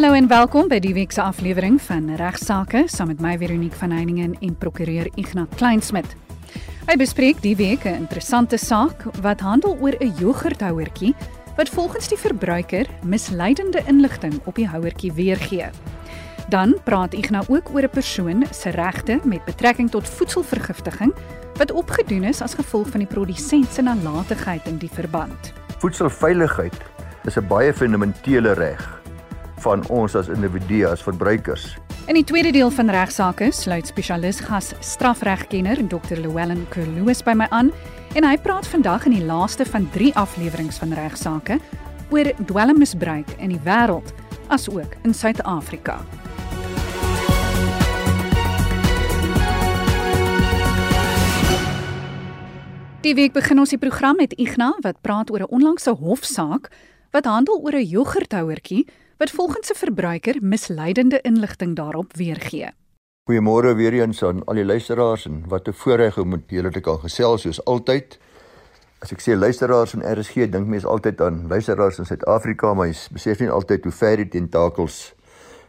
Hallo 0.00 0.14
en 0.16 0.30
welkom 0.30 0.64
by 0.64 0.78
die 0.80 0.94
week 0.96 1.10
se 1.12 1.20
aflewering 1.20 1.74
van 1.84 2.06
Regsake 2.16 2.86
saam 2.88 3.10
met 3.10 3.18
my 3.20 3.34
Veronique 3.36 3.76
van 3.76 3.90
Heiningen 3.92 4.30
en 4.40 4.54
prokureur 4.56 5.10
Ignat 5.20 5.50
Kleinsmid. 5.60 6.14
Hy 6.88 6.94
bespreek 6.96 7.42
die 7.44 7.52
week 7.58 7.84
'n 7.84 8.06
interessante 8.08 8.56
saak 8.56 9.04
wat 9.20 9.44
handel 9.44 9.76
oor 9.76 9.92
'n 10.00 10.14
jogurthouertjie 10.16 11.12
wat 11.56 11.68
volgens 11.68 12.08
die 12.08 12.16
verbruiker 12.16 12.86
misleidende 13.04 13.82
inligting 13.86 14.40
op 14.46 14.54
die 14.54 14.66
houertjie 14.66 15.12
weergee. 15.12 15.68
Dan 16.48 16.78
praat 16.84 17.12
Ignat 17.12 17.50
ook 17.50 17.68
oor 17.74 17.82
'n 17.82 17.92
persoon 17.92 18.46
se 18.50 18.70
regte 18.70 19.20
met 19.24 19.44
betrekking 19.44 19.90
tot 19.90 20.08
voedselvergiftiging 20.08 21.12
wat 21.58 21.72
opgedoen 21.72 22.24
is 22.24 22.40
as 22.40 22.54
gevolg 22.54 22.88
van 22.88 23.00
die 23.00 23.14
produsent 23.14 23.72
se 23.72 23.82
nalatigheid 23.82 24.66
in 24.66 24.78
die 24.78 24.90
verband. 24.92 25.52
Voedselveiligheid 25.78 26.80
is 27.24 27.36
'n 27.36 27.46
baie 27.46 27.72
fundamentele 27.72 28.52
reg 28.52 28.99
van 29.60 29.84
ons 29.88 30.14
as 30.16 30.28
individue 30.28 30.86
as 30.88 31.02
verbruikers. 31.02 31.76
In 32.08 32.14
die 32.14 32.24
tweede 32.24 32.50
deel 32.50 32.70
van 32.70 32.90
regsaake 32.90 33.50
sluit 33.52 33.86
spesialis 33.86 34.40
gas 34.40 34.72
strafregkenner 34.80 35.82
Dr. 35.88 36.16
Llewellyn 36.16 36.64
Kerloos 36.72 37.22
by 37.22 37.36
my 37.36 37.46
aan 37.50 37.70
en 38.18 38.24
hy 38.26 38.36
praat 38.42 38.66
vandag 38.66 39.04
in 39.06 39.14
die 39.18 39.24
laaste 39.24 39.66
van 39.68 39.86
3 39.94 40.14
afleweringe 40.18 40.72
van 40.80 40.96
regsaake 40.96 41.60
oor 42.10 42.32
dwelmmisbruik 42.46 43.36
in 43.38 43.54
die 43.54 43.60
wêreld 43.64 44.14
asook 44.48 44.96
in 45.04 45.14
Suid-Afrika. 45.14 46.00
Die 53.00 53.14
week 53.14 53.32
begin 53.32 53.58
ons 53.62 53.70
die 53.72 53.80
program 53.80 54.18
met 54.20 54.34
Igna 54.36 54.74
wat 54.84 54.98
praat 55.00 55.30
oor 55.30 55.40
'n 55.46 55.52
onlangse 55.56 55.90
hofsaak 55.90 56.68
wat 57.10 57.24
handel 57.24 57.60
oor 57.62 57.72
'n 57.72 57.86
jogurthouertjie 57.86 58.86
wat 59.20 59.30
volgens 59.30 59.70
'n 59.70 59.74
verbruiker 59.84 60.36
misleidende 60.40 61.20
inligting 61.20 61.76
daarop 61.76 62.16
weergee. 62.16 62.68
Goeiemôre 63.30 63.74
weer 63.76 63.92
eens 63.92 64.22
aan 64.22 64.44
al 64.44 64.54
die 64.54 64.64
luisteraars 64.64 65.26
en 65.26 65.44
wat 65.48 65.68
'n 65.68 65.72
voorreg 65.72 66.18
om 66.18 66.28
met 66.28 66.40
julle 66.46 66.70
te 66.70 66.80
kan 66.80 66.98
gesels 66.98 67.42
soos 67.42 67.64
altyd. 67.64 68.18
As 68.98 69.12
ek 69.12 69.20
sê 69.20 69.38
luisteraars 69.38 69.94
en 69.94 70.18
RSG, 70.18 70.34
dink 70.34 70.66
mense 70.66 70.86
altyd 70.86 71.20
aan 71.20 71.46
luisteraars 71.48 71.98
in 71.98 72.06
Suid-Afrika, 72.06 72.74
maar 72.74 72.86
jy 72.86 72.96
besef 73.12 73.38
nie 73.38 73.50
altyd 73.50 73.84
hoe 73.84 73.92
ver 73.92 74.16
die 74.16 74.28
tentakels 74.28 75.14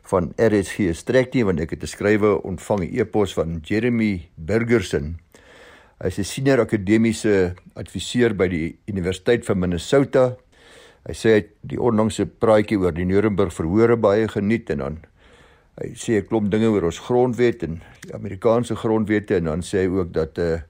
van 0.02 0.34
RSG 0.38 0.96
strek 0.96 1.34
nie 1.34 1.46
want 1.46 1.60
ek 1.60 1.70
het 1.70 1.84
'n 1.84 1.88
skrywe 1.88 2.44
ontvang 2.44 2.80
'n 2.80 3.00
e-pos 3.00 3.34
van 3.34 3.60
Jeremy 3.64 4.30
Burgerson. 4.36 5.20
Hy 6.00 6.08
is 6.08 6.18
'n 6.18 6.24
senior 6.24 6.60
akademiese 6.60 7.54
adviseur 7.74 8.36
by 8.36 8.48
die 8.48 8.80
Universiteit 8.86 9.46
van 9.46 9.60
Minnesota 9.60 10.38
Hy 11.08 11.16
sê 11.18 11.32
die 11.66 11.80
onlangse 11.82 12.26
praatjie 12.26 12.78
oor 12.78 12.94
die 12.94 13.08
Nuremberg 13.10 13.54
verhore 13.56 13.98
baie 13.98 14.28
geniet 14.30 14.70
en 14.70 14.84
dan 14.84 14.98
hy 15.82 15.94
sê 15.98 16.20
'n 16.20 16.28
klomp 16.28 16.52
dinge 16.52 16.70
oor 16.70 16.84
ons 16.84 17.00
grondwet 17.00 17.64
en 17.64 17.82
die 18.06 18.14
Amerikaanse 18.14 18.76
grondwette 18.76 19.36
en 19.36 19.46
dan 19.46 19.62
sê 19.62 19.86
hy 19.86 19.90
ook 19.90 20.14
dat 20.14 20.38
uh, 20.38 20.62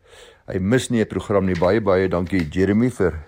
hy 0.48 0.60
mis 0.60 0.90
nie 0.90 1.02
'n 1.02 1.08
program 1.08 1.46
nie. 1.46 1.60
Baie 1.60 1.82
baie 1.82 2.08
dankie 2.08 2.48
Jeremy 2.50 2.90
vir 2.90 3.20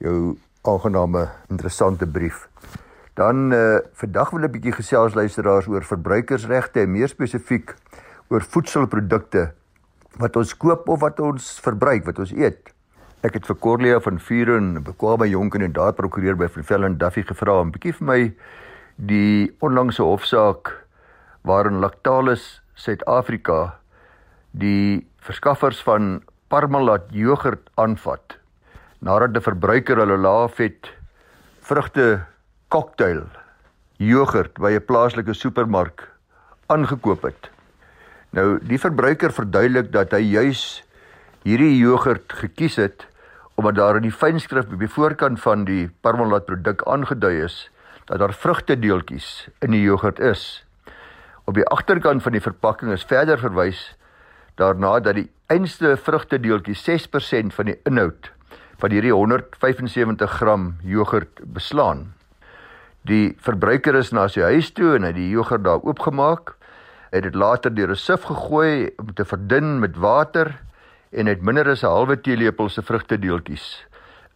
jou 0.00 0.36
aangename 0.64 1.28
interessante 1.50 2.06
brief. 2.06 2.48
Dan 3.14 3.52
uh, 3.52 3.78
vandag 3.94 4.30
wil 4.30 4.44
ek 4.44 4.50
'n 4.50 4.52
bietjie 4.52 4.72
gesels 4.72 5.14
luisteraars 5.14 5.68
oor 5.68 5.84
verbruikersregte 5.84 6.80
en 6.80 6.92
meer 6.92 7.08
spesifiek 7.08 7.74
oor 8.30 8.42
voedselprodukte 8.42 9.52
wat 10.18 10.36
ons 10.36 10.56
koop 10.56 10.88
of 10.88 11.00
wat 11.00 11.20
ons 11.20 11.60
verbruik, 11.60 12.04
wat 12.04 12.18
ons 12.18 12.32
eet. 12.32 12.74
Ek 13.26 13.34
het 13.34 13.48
vir 13.50 13.56
Corlia 13.58 13.96
van 13.98 14.20
Vuren, 14.22 14.76
bekwame 14.86 15.26
jong 15.26 15.48
kandidaat 15.50 15.96
prokureur 15.98 16.36
by 16.38 16.46
Vervel 16.54 16.84
en 16.86 16.94
Duffy 17.00 17.24
gevra 17.26 17.56
om 17.64 17.72
bietjie 17.74 17.90
vir 17.96 18.06
my 18.06 18.18
die 19.10 19.48
onlangse 19.58 20.06
hofsaak 20.06 20.70
waarin 21.42 21.80
Lactalis 21.82 22.60
Suid-Afrika 22.78 23.74
die 24.54 25.02
verskaffers 25.18 25.82
van 25.82 26.20
Parmalat 26.46 27.10
jogurt 27.10 27.66
aanvat 27.74 28.38
nadat 29.02 29.34
'n 29.34 29.46
verbruiker 29.50 29.98
hulle 29.98 30.22
laafet 30.22 30.94
vrugte 31.66 32.22
koktail 32.70 33.26
jogurt 33.98 34.54
by 34.62 34.78
'n 34.78 34.86
plaaslike 34.86 35.34
supermark 35.34 36.06
aangekoop 36.70 37.22
het. 37.22 37.50
Nou 38.30 38.60
die 38.62 38.78
verbruiker 38.78 39.32
verduidelik 39.32 39.90
dat 39.90 40.12
hy 40.12 40.22
juis 40.22 40.84
hierdie 41.42 41.78
jogurt 41.78 42.32
gekies 42.32 42.76
het 42.76 43.08
omdat 43.58 43.74
daar 43.74 43.96
in 43.98 44.04
die 44.06 44.14
fynskrif 44.14 44.68
op 44.70 44.78
die 44.78 44.90
voorkant 44.90 45.40
van 45.42 45.64
die 45.66 45.88
Parmalat 46.06 46.44
produk 46.46 46.84
aangedui 46.86 47.40
is 47.42 47.56
dat 48.06 48.20
daar 48.22 48.32
vrugtedeeltjies 48.32 49.48
in 49.66 49.74
die 49.74 49.82
jogurt 49.82 50.20
is. 50.22 50.62
Op 51.44 51.58
die 51.58 51.66
agterkant 51.66 52.22
van 52.22 52.36
die 52.36 52.42
verpakking 52.44 52.92
is 52.94 53.02
verder 53.10 53.40
verwys 53.42 53.80
daarna 54.62 55.00
dat 55.02 55.18
die 55.18 55.26
einste 55.50 55.96
vrugtedeeltjie 55.98 56.76
6% 56.78 57.56
van 57.56 57.72
die 57.72 57.74
inhoud 57.88 58.30
van 58.78 58.94
hierdie 58.94 59.12
175 59.12 60.38
gram 60.38 60.70
jogurt 60.86 61.42
beslaan. 61.42 62.12
Die 63.10 63.34
verbruiker 63.42 63.98
is 63.98 64.14
na 64.14 64.28
sy 64.30 64.46
huis 64.52 64.70
toe 64.70 64.94
en 64.94 65.08
hy 65.08 65.12
die 65.18 65.28
jogurt 65.34 65.66
daar 65.66 65.82
oopgemaak. 65.82 66.54
Het 67.10 67.26
dit 67.26 67.34
later 67.34 67.74
deur 67.74 67.90
'n 67.90 67.98
sif 68.06 68.22
gegooi 68.22 68.94
om 69.02 69.14
te 69.14 69.24
verdun 69.24 69.80
met 69.82 69.96
water 69.96 70.54
en 71.10 71.26
het 71.26 71.42
minder 71.42 71.68
as 71.68 71.82
'n 71.82 71.86
halwe 71.86 72.20
teelepel 72.20 72.68
se 72.68 72.82
vrugtedeeltjies 72.82 73.86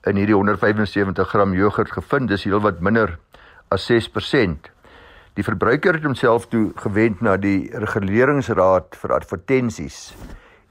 in 0.07 0.17
hierdie 0.17 0.35
175 0.35 1.29
gram 1.29 1.55
jogurt 1.55 1.93
gevind. 1.93 2.29
Dis 2.29 2.45
heelwat 2.45 2.81
minder 2.81 3.19
as 3.69 3.87
6%. 3.87 4.71
Die 5.35 5.45
verbruiker 5.45 5.95
het 5.95 6.05
homself 6.05 6.49
toe 6.49 6.73
gewend 6.77 7.21
na 7.21 7.37
die 7.37 7.71
reguleringsraad 7.73 8.97
vir 8.97 9.13
advertensies 9.13 10.15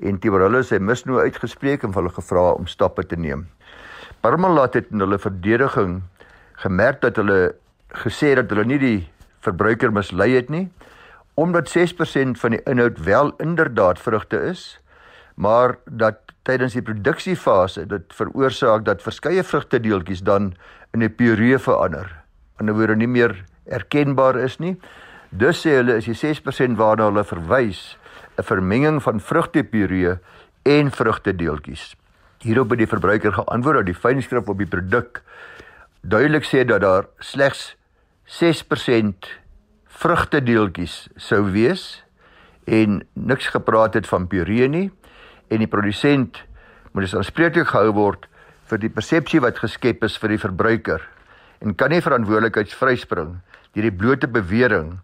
en 0.02 0.20
teenoor 0.20 0.42
hulle 0.42 0.64
sy 0.64 0.78
misnoo 0.78 1.22
uitgespreek 1.22 1.84
en 1.84 1.94
hulle 1.94 2.10
gevra 2.10 2.52
om 2.54 2.68
stappe 2.68 3.04
te 3.04 3.16
neem. 3.16 3.48
Parmalat 4.22 4.74
het 4.74 4.92
in 4.92 5.00
hulle 5.00 5.20
verdediging 5.20 6.02
gemerk 6.62 7.02
dat 7.02 7.16
hulle 7.16 7.56
gesê 8.04 8.36
dat 8.36 8.50
hulle 8.50 8.66
nie 8.66 8.80
die 8.82 9.10
verbruiker 9.42 9.92
mislei 9.92 10.36
het 10.36 10.50
nie 10.50 10.70
omdat 11.34 11.72
6% 11.72 12.38
van 12.38 12.52
die 12.52 12.62
inhoud 12.68 13.00
wel 13.08 13.32
inderdaad 13.40 14.00
vrugte 14.00 14.38
is 14.52 14.81
maar 15.36 15.78
dat 15.86 16.16
tydens 16.44 16.74
die 16.74 16.82
produksiefase 16.82 17.86
dit 17.86 18.14
veroorsaak 18.14 18.86
dat 18.86 19.02
verskeie 19.02 19.44
vrugtedeeltjies 19.44 20.24
dan 20.24 20.54
in 20.94 21.04
'n 21.04 21.16
puree 21.16 21.58
verander. 21.58 22.22
'n 22.60 22.72
woorde 22.72 22.96
nie 22.96 23.08
meer 23.08 23.44
erkenbaar 23.66 24.36
is 24.36 24.58
nie. 24.58 24.80
Dus 25.30 25.62
sê 25.62 25.70
hulle 25.80 25.96
is 25.96 26.06
die 26.06 26.16
6% 26.16 26.78
waarna 26.78 27.10
hulle 27.10 27.24
verwys 27.24 27.98
'n 28.38 28.44
vermenging 28.44 29.02
van 29.04 29.20
vrugtepuree 29.20 30.18
en 30.64 30.92
vrugtedeeltjies. 30.92 31.96
Hierop 32.42 32.70
het 32.70 32.80
die 32.80 32.88
verbruiker 32.88 33.34
geantwoord 33.34 33.76
dat 33.76 33.86
die 33.86 33.96
fynskrif 33.96 34.48
op 34.48 34.58
die 34.58 34.68
produk 34.68 35.22
duidelik 36.02 36.46
sê 36.46 36.66
dat 36.66 36.82
daar 36.82 37.06
slegs 37.20 37.76
6% 38.26 39.30
vrugtedeeltjies 39.86 41.10
sou 41.16 41.52
wees 41.52 42.04
en 42.66 43.02
niks 43.14 43.48
gepraat 43.48 43.94
het 43.94 44.08
van 44.08 44.28
puree 44.28 44.68
nie 44.68 44.92
en 45.52 45.64
die 45.64 45.70
produsent 45.70 46.40
moet 46.92 47.06
dus 47.08 47.16
aanspreeklik 47.16 47.72
gehou 47.72 47.92
word 47.96 48.28
vir 48.72 48.82
die 48.82 48.92
persepsie 48.92 49.42
wat 49.44 49.60
geskep 49.60 50.04
is 50.08 50.18
vir 50.22 50.36
die 50.36 50.42
verbruiker 50.42 51.04
en 51.62 51.76
kan 51.78 51.92
nie 51.94 52.04
verantwoordelikheid 52.04 52.74
vryspring 52.74 53.36
deur 53.76 53.88
die 53.88 53.98
blote 54.04 54.28
bewering 54.28 54.96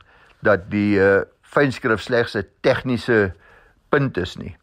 dat 0.46 0.70
die 0.72 1.00
uh, 1.00 1.26
fynskrif 1.42 2.02
slegs 2.04 2.36
'n 2.36 2.46
tegniese 2.62 3.34
punt 3.90 4.18
is 4.18 4.36
nie. 4.38 4.56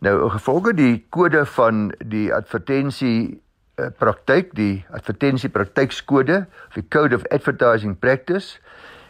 Nou 0.00 0.30
gevolge 0.30 0.72
die 0.72 1.04
kode 1.10 1.44
van 1.46 1.90
die 1.98 2.30
advertensie 2.34 3.40
uh, 3.76 3.90
praktyk, 3.98 4.54
die 4.54 4.84
advertensie 4.94 5.50
praktykskode, 5.50 6.46
die 6.74 6.86
Code 6.88 7.16
of 7.16 7.26
Advertising 7.30 7.98
Practice, 7.98 8.58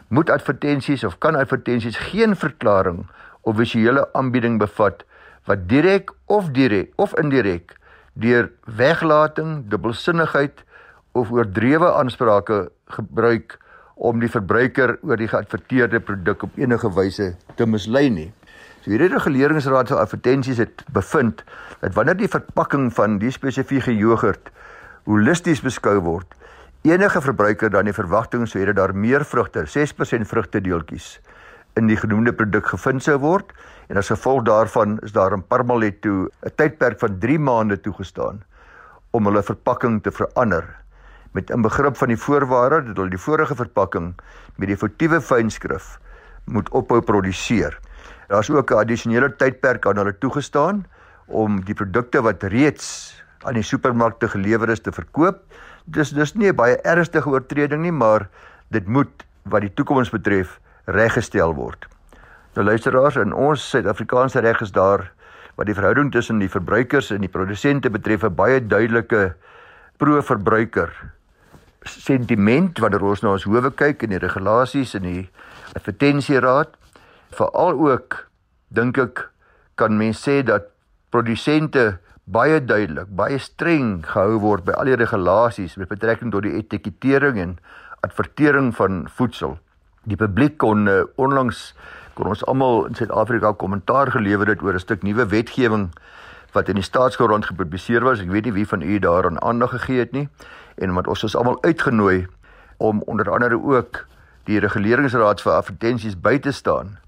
moet 0.09 0.31
advertensies 0.31 1.05
of 1.05 1.19
kan 1.19 1.37
advertensies 1.37 1.97
geen 2.11 2.35
verklaring 2.37 3.07
of 3.43 3.57
visuele 3.57 4.09
aanbieding 4.13 4.59
bevat 4.59 5.05
wat 5.49 5.69
direk 5.69 6.13
of 6.27 6.51
direk 6.57 6.93
of 6.97 7.15
indirek 7.19 7.77
deur 8.21 8.51
weglating, 8.67 9.65
dubbelsinnigheid 9.71 10.65
of 11.13 11.31
oordrewe 11.31 11.93
aansprake 11.95 12.69
gebruik 12.97 13.57
om 14.01 14.21
die 14.21 14.31
verbruiker 14.33 14.97
oor 15.05 15.21
die 15.21 15.29
geadverteerde 15.29 16.01
produk 16.01 16.45
op 16.49 16.59
enige 16.61 16.91
wyse 16.97 17.33
te 17.57 17.67
mislei 17.67 18.09
nie. 18.11 18.31
So 18.81 18.93
hierdie 18.93 19.11
reguleringsraad 19.13 19.93
vir 19.93 20.01
advertensies 20.01 20.61
het 20.63 20.85
bevind 20.93 21.45
dat 21.83 21.97
wanneer 21.97 22.17
die 22.17 22.31
verpakking 22.31 22.89
van 22.97 23.19
die 23.21 23.33
spesifieke 23.33 23.93
jogurt 23.93 24.49
holisties 25.09 25.61
beskou 25.65 25.99
word, 26.05 26.29
enige 26.89 27.21
verbruiker 27.21 27.73
dan 27.73 27.89
die 27.89 27.97
verwagting 27.97 28.47
sou 28.49 28.61
hê 28.61 28.71
dat 28.71 28.79
daar 28.79 28.95
meer 28.97 29.25
vrugte, 29.29 29.67
6% 29.69 30.29
vrugtedeeltjies 30.29 31.19
in 31.77 31.91
die 31.91 31.99
genoemde 32.01 32.33
produk 32.33 32.73
gevind 32.73 33.05
sou 33.05 33.19
word 33.21 33.53
en 33.91 33.99
as 33.99 34.11
gevolg 34.13 34.45
daarvan 34.47 34.99
is 35.03 35.13
daar 35.13 35.35
in 35.35 35.43
Parmalat 35.43 36.01
toe 36.01 36.31
'n 36.47 36.55
tydperk 36.55 36.99
van 36.99 37.19
3 37.19 37.39
maande 37.39 37.81
toegestaan 37.81 38.43
om 39.11 39.25
hulle 39.27 39.43
verpakking 39.43 40.03
te 40.03 40.11
verander 40.11 40.65
met 41.33 41.51
'n 41.51 41.63
begrip 41.63 41.97
van 41.97 42.09
die 42.09 42.17
voorwaarde 42.17 42.87
dat 42.87 42.97
hulle 42.97 43.11
die 43.11 43.25
vorige 43.27 43.55
verpakking 43.55 44.15
met 44.57 44.69
die 44.69 44.77
foutiewe 44.77 45.21
fynskrif 45.21 45.99
moet 46.45 46.71
ophou 46.71 47.01
produseer. 47.01 47.79
Daar's 48.29 48.51
ook 48.51 48.71
'n 48.71 48.79
addisionele 48.79 49.37
tydperk 49.37 49.87
aan 49.87 49.97
hulle 49.97 50.19
toegestaan 50.19 50.87
om 51.27 51.65
die 51.65 51.75
produkte 51.75 52.23
wat 52.23 52.43
reeds 52.43 53.15
aan 53.43 53.55
die 53.55 53.63
supermarkte 53.63 54.29
gelewer 54.29 54.69
is 54.69 54.81
te 54.81 54.93
verkoop. 54.93 55.39
Dis 55.85 56.11
dis 56.11 56.35
nie 56.35 56.49
'n 56.49 56.57
baie 56.57 56.77
ernstige 56.83 57.29
oortreding 57.29 57.83
nie, 57.83 57.93
maar 57.93 58.29
dit 58.69 58.87
moet 58.87 59.27
wat 59.43 59.61
die 59.61 59.75
toekoms 59.75 60.11
betref 60.11 60.61
reggestel 60.85 61.55
word. 61.55 61.87
Nou 62.55 62.65
luisteraars, 62.67 63.17
in 63.17 63.33
ons 63.33 63.63
Suid-Afrikaanse 63.71 64.41
reg 64.43 64.61
is 64.65 64.73
daar 64.75 65.05
wat 65.55 65.69
die 65.69 65.75
verhouding 65.77 66.11
tussen 66.11 66.41
die 66.43 66.51
verbruikers 66.51 67.13
en 67.15 67.23
die 67.23 67.31
produsente 67.31 67.91
betref 67.91 68.25
'n 68.25 68.35
baie 68.35 68.61
duidelike 68.67 69.35
pro-verbruiker 69.99 70.91
sentiment 71.85 72.79
wanneer 72.79 73.03
ons 73.03 73.23
na 73.23 73.31
ons 73.37 73.45
howe 73.45 73.71
kyk 73.71 74.03
en 74.03 74.11
die 74.11 74.19
regulasies 74.19 74.95
en 74.95 75.03
die 75.03 75.29
advertensieraad. 75.77 76.75
Veral 77.31 77.79
ook 77.79 78.27
dink 78.69 78.99
ek 78.99 79.31
kan 79.77 79.97
mens 79.97 80.29
sê 80.29 80.43
dat 80.43 80.67
produsente 81.11 81.99
baie 82.25 82.61
duidelik, 82.61 83.09
baie 83.09 83.39
streng 83.39 84.03
gehou 84.07 84.39
word 84.39 84.65
by 84.65 84.73
al 84.73 84.91
die 84.91 84.99
regulasies 84.99 85.77
met 85.77 85.89
betrekking 85.89 86.31
tot 86.33 86.43
die 86.43 86.57
etikettering 86.59 87.39
en 87.39 87.59
advertering 88.07 88.75
van 88.77 89.09
voedsel. 89.09 89.59
Die 90.05 90.17
publiek 90.17 90.59
kon 90.59 90.89
uh, 90.89 91.05
onlangs 91.17 91.75
kon 92.21 92.35
ons 92.35 92.43
almal 92.53 92.83
in 92.85 92.97
Suid-Afrika 92.99 93.55
kommentaar 93.57 94.11
gelewer 94.13 94.51
het 94.53 94.63
oor 94.63 94.77
'n 94.77 94.85
stuk 94.85 95.03
nuwe 95.03 95.25
wetgewing 95.27 95.89
wat 96.53 96.69
in 96.69 96.75
die 96.75 96.85
staatskoerant 96.85 97.47
gepubliseer 97.47 98.05
was. 98.05 98.21
Ek 98.21 98.29
weet 98.29 98.45
nie 98.45 98.53
wie 98.53 98.69
van 98.69 98.83
u 98.83 98.99
daaraan 98.99 99.41
aandag 99.41 99.71
gegee 99.71 99.99
het 99.99 100.13
nie 100.13 100.29
en 100.77 100.93
wat 100.95 101.07
ons 101.07 101.25
is 101.25 101.37
almal 101.37 101.63
uitgenooi 101.65 102.27
om 102.77 103.03
onder 103.07 103.31
andere 103.31 103.57
ook 103.57 104.07
die 104.45 104.61
reguleringsraad 104.61 105.41
vir 105.41 105.53
advertensies 105.53 106.21
by 106.21 106.39
te 106.39 106.53
staan 106.53 106.99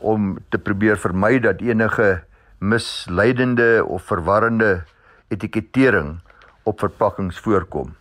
om 0.00 0.38
te 0.48 0.58
probeer 0.58 0.98
vermy 0.98 1.38
dat 1.38 1.60
enige 1.60 2.22
misleidende 2.58 3.84
of 3.86 4.02
verwarrende 4.02 4.82
etikettering 5.28 6.18
op 6.62 6.78
verpakkings 6.78 7.38
voorkom 7.38 7.94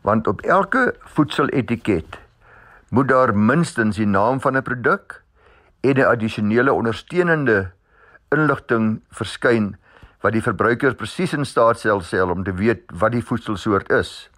want 0.00 0.26
op 0.26 0.40
elke 0.40 0.94
voedseletiket 0.98 2.18
moet 2.90 3.08
daar 3.08 3.36
minstens 3.36 3.96
die 3.96 4.06
naam 4.06 4.40
van 4.40 4.56
'n 4.56 4.62
produk 4.62 5.23
en 5.84 5.96
'n 6.00 6.08
addisionele 6.08 6.72
ondersteunende 6.72 7.70
inligting 8.32 9.02
verskyn 9.10 9.74
wat 10.20 10.32
die 10.32 10.42
verbruiker 10.42 10.94
presies 10.94 11.32
in 11.36 11.44
staat 11.44 11.78
stel 11.78 12.00
sel 12.00 12.30
om 12.32 12.44
te 12.44 12.54
weet 12.56 12.82
wat 12.92 13.12
die 13.12 13.24
voedselsoort 13.24 13.92
is. 13.92 14.30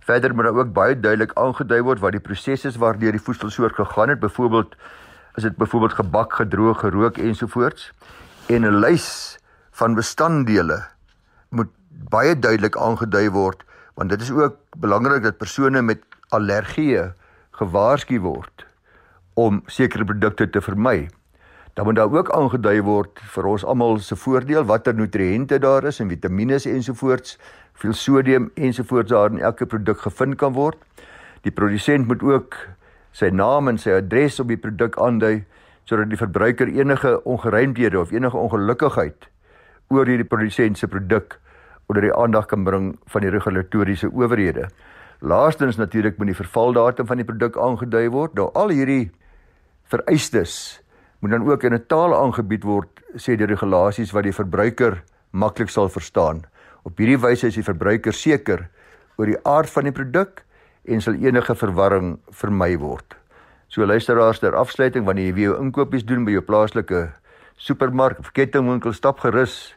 Verder 0.00 0.34
moet 0.34 0.44
daar 0.44 0.58
ook 0.58 0.72
baie 0.72 1.00
duidelik 1.00 1.32
aangedui 1.38 1.82
word 1.82 2.00
wat 2.02 2.12
die 2.12 2.20
proses 2.20 2.64
is 2.64 2.76
waardeur 2.76 3.12
die 3.12 3.22
voedselsoort 3.22 3.74
gegaan 3.74 4.08
het, 4.08 4.20
byvoorbeeld 4.20 4.74
is 5.34 5.42
dit 5.42 5.56
byvoorbeeld 5.56 5.92
gebak, 5.92 6.32
gedroog, 6.34 6.80
gerook 6.80 7.18
ensovoorts. 7.18 7.92
En 8.46 8.66
'n 8.66 8.80
lys 8.80 9.38
van 9.70 9.94
bestanddele 9.94 10.82
moet 11.48 11.70
baie 11.88 12.38
duidelik 12.38 12.76
aangedui 12.76 13.30
word 13.30 13.62
want 13.94 14.10
dit 14.10 14.20
is 14.20 14.30
ook 14.30 14.56
belangrik 14.76 15.22
dat 15.22 15.36
persone 15.36 15.82
met 15.82 16.02
allergieë 16.28 17.12
gewaarsku 17.50 18.20
word 18.20 18.69
om 19.40 19.62
sekere 19.66 20.04
produkte 20.04 20.48
te 20.50 20.60
vermy. 20.64 21.08
Dan 21.74 21.86
moet 21.86 21.96
daar 21.96 22.12
ook 22.12 22.32
aangedui 22.34 22.80
word 22.84 23.20
vir 23.34 23.46
ons 23.46 23.64
almal 23.64 23.98
se 24.04 24.16
voordeel 24.18 24.66
watter 24.68 24.94
nutriënte 24.96 25.60
daar 25.62 25.86
is 25.88 26.00
en 26.02 26.10
vitamiene 26.10 26.58
ensovoorts, 26.58 27.38
veel 27.80 27.94
sodium 27.96 28.50
ensovoorts 28.54 29.10
daar 29.10 29.30
in 29.32 29.40
elke 29.40 29.66
produk 29.66 30.02
gevind 30.04 30.36
kan 30.36 30.52
word. 30.52 30.78
Die 31.46 31.54
produsent 31.54 32.08
moet 32.10 32.22
ook 32.22 32.58
sy 33.16 33.30
naam 33.32 33.70
en 33.70 33.78
sy 33.78 33.94
adres 33.96 34.40
op 34.42 34.50
die 34.50 34.60
produk 34.60 34.98
aandui 35.00 35.44
sodat 35.88 36.10
die 36.10 36.18
verbruiker 36.20 36.68
enige 36.68 37.16
ongeruimdhede 37.24 37.98
of 37.98 38.12
enige 38.12 38.36
ongelukkigheid 38.38 39.30
oor 39.90 40.06
hierdie 40.06 40.28
produsent 40.28 40.78
se 40.78 40.86
produk 40.86 41.38
onder 41.90 42.04
die 42.06 42.14
aandag 42.14 42.46
kan 42.46 42.64
bring 42.64 42.92
van 43.10 43.24
die 43.24 43.32
regulatoriese 43.34 44.10
owerhede. 44.12 44.68
Laastens 45.20 45.76
natuurlik 45.76 46.18
moet 46.18 46.30
die 46.30 46.38
vervaldatum 46.38 47.08
van 47.08 47.18
die 47.18 47.26
produk 47.26 47.58
aangedui 47.58 48.06
word. 48.14 48.36
Nou 48.38 48.50
al 48.54 48.70
hierdie 48.72 49.10
vereistes 49.90 50.80
moet 51.20 51.30
dan 51.30 51.44
ook 51.48 51.62
in 51.64 51.74
'n 51.74 51.86
taal 51.86 52.14
aangebied 52.14 52.64
word, 52.64 52.88
sê 53.16 53.36
die 53.36 53.46
regulasies 53.46 54.12
wat 54.12 54.22
die 54.24 54.32
verbruiker 54.32 55.02
maklik 55.30 55.68
sal 55.68 55.88
verstaan. 55.88 56.44
Op 56.82 56.96
hierdie 56.98 57.20
wyse 57.20 57.46
is 57.46 57.54
die 57.54 57.66
verbruiker 57.66 58.12
seker 58.12 58.68
oor 59.16 59.26
die 59.26 59.44
aard 59.44 59.70
van 59.70 59.84
die 59.84 59.92
produk 59.92 60.44
en 60.84 61.00
sal 61.00 61.14
enige 61.14 61.54
verwarring 61.54 62.18
vermy 62.30 62.78
word. 62.78 63.16
So 63.68 63.86
luisteraars 63.86 64.38
ter 64.38 64.56
afsluiting 64.56 65.04
wanneer 65.04 65.26
jy 65.26 65.34
weer 65.34 65.50
jou 65.50 65.60
inkopies 65.60 66.04
doen 66.04 66.24
by 66.24 66.32
jou 66.32 66.42
plaaslike 66.42 67.12
supermark 67.56 68.18
of 68.18 68.32
kettingwinkel 68.32 68.92
stap 68.92 69.20
gerus 69.20 69.76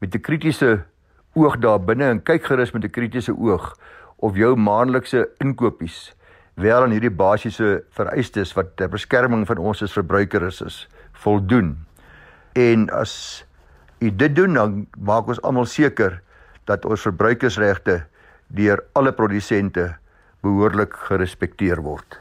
met 0.00 0.14
'n 0.14 0.20
kritiese 0.20 0.84
oog 1.34 1.56
daar 1.58 1.80
binne 1.80 2.04
en 2.04 2.22
kyk 2.22 2.44
gerus 2.44 2.72
met 2.72 2.84
'n 2.84 2.90
kritiese 2.90 3.32
oog 3.32 3.74
of 4.18 4.36
jou 4.36 4.56
maandelikse 4.56 5.28
inkopies 5.40 6.12
wel 6.54 6.82
aan 6.82 6.92
hierdie 6.94 7.12
basiese 7.12 7.84
vereistes 7.96 8.52
wat 8.56 8.76
ter 8.76 8.90
beskerming 8.92 9.46
van 9.48 9.58
ons 9.58 9.82
as 9.82 9.94
verbruikers 9.96 10.60
is, 10.66 10.76
voldoen. 11.24 11.76
En 12.58 12.88
as 12.92 13.44
u 14.02 14.10
dit 14.10 14.34
doen 14.36 14.54
dan 14.54 14.86
maak 14.98 15.30
ons 15.30 15.42
almal 15.42 15.66
seker 15.66 16.20
dat 16.68 16.84
ons 16.84 17.06
verbruikersregte 17.08 18.02
deur 18.52 18.82
alle 18.98 19.12
produsente 19.16 19.94
behoorlik 20.42 20.94
gerespekteer 21.08 21.82
word. 21.82 22.18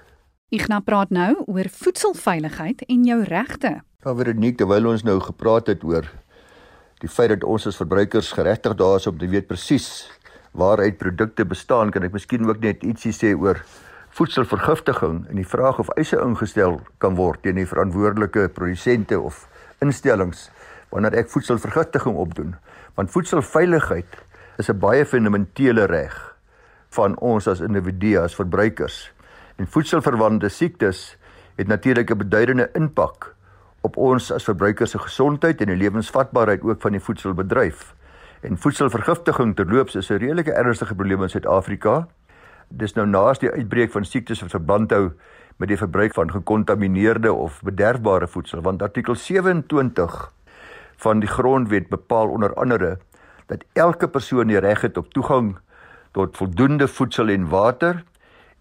Ignas 0.51 0.83
praat 0.85 1.11
nou 1.15 1.43
oor 1.47 1.67
voedselveiligheid 1.71 2.83
en 2.87 3.05
jou 3.07 3.21
regte. 3.23 3.79
Ja, 4.03 4.15
Veronique, 4.15 4.59
terwyl 4.59 4.89
ons 4.91 5.05
nou 5.07 5.19
gepraat 5.23 5.71
het 5.71 5.83
oor 5.87 6.07
die 7.01 7.09
feit 7.09 7.31
dat 7.33 7.45
ons 7.47 7.65
as 7.65 7.79
verbruikers 7.79 8.29
geregtig 8.37 8.75
daar 8.77 8.99
is 8.99 9.07
om 9.09 9.17
te 9.17 9.29
weet 9.29 9.47
presies 9.49 10.11
waaruit 10.53 10.99
produkte 10.99 11.45
bestaan, 11.47 11.89
kan 11.89 12.03
ek 12.05 12.13
miskien 12.13 12.45
ook 12.45 12.59
net 12.61 12.83
ietsie 12.85 13.13
sê 13.15 13.31
oor 13.33 13.63
voedselvergiftiging 14.11 15.23
en 15.29 15.35
die 15.39 15.47
vraag 15.47 15.79
of 15.79 15.89
eise 15.95 16.19
ingestel 16.19 16.81
kan 16.99 17.15
word 17.15 17.41
teen 17.45 17.55
die 17.55 17.67
verantwoordelike 17.67 18.49
produsente 18.55 19.19
of 19.19 19.45
instellings 19.79 20.49
wanneer 20.91 21.15
ek 21.21 21.31
voedselvergiftiging 21.31 22.17
opdoen. 22.19 22.55
Want 22.99 23.11
voedselveiligheid 23.11 24.19
is 24.59 24.69
'n 24.69 24.79
baie 24.79 25.05
fundamentele 25.05 25.85
reg 25.85 26.35
van 26.89 27.17
ons 27.19 27.47
as 27.47 27.61
individue 27.61 28.19
as 28.19 28.35
verbruikers. 28.35 29.11
En 29.55 29.67
voedselverwante 29.67 30.49
siektes 30.49 31.17
het 31.55 31.67
natuurlik 31.67 32.11
'n 32.11 32.17
beduidende 32.17 32.69
impak 32.73 33.35
op 33.81 33.97
ons 33.97 34.31
as 34.31 34.43
verbruikers 34.43 34.91
se 34.91 34.99
gesondheid 34.99 35.61
en 35.61 35.67
die 35.67 35.75
lewensvatbaarheid 35.75 36.61
ook 36.61 36.81
van 36.81 36.91
die 36.91 37.01
voedselbedryf. 37.01 37.93
En 38.41 38.57
voedselvergiftiging 38.57 39.55
terloops 39.55 39.95
is 39.95 40.09
'n 40.09 40.17
redelike 40.17 40.51
ernstige 40.51 40.95
probleem 40.95 41.23
in 41.23 41.29
Suid-Afrika. 41.29 42.07
Dis 42.71 42.95
nou 42.95 43.05
naas 43.07 43.39
die 43.39 43.51
uitbreek 43.51 43.91
van 43.91 44.05
siektes 44.05 44.41
wat 44.41 44.55
verband 44.55 44.91
hou 44.95 45.11
met 45.59 45.69
die 45.69 45.77
verbruik 45.77 46.13
van 46.13 46.31
gekontamineerde 46.31 47.33
of 47.33 47.59
bederfbare 47.61 48.27
voedsel, 48.27 48.61
want 48.61 48.81
artikel 48.81 49.15
27 49.15 50.31
van 51.03 51.19
die 51.19 51.29
grondwet 51.29 51.89
bepaal 51.89 52.29
onder 52.29 52.53
andere 52.53 52.97
dat 53.51 53.63
elke 53.73 54.07
persoon 54.07 54.47
die 54.47 54.59
reg 54.63 54.81
het 54.81 54.97
op 54.97 55.11
toegang 55.13 55.57
tot 56.15 56.37
voldoende 56.37 56.87
voedsel 56.87 57.29
en 57.29 57.49
water 57.49 58.03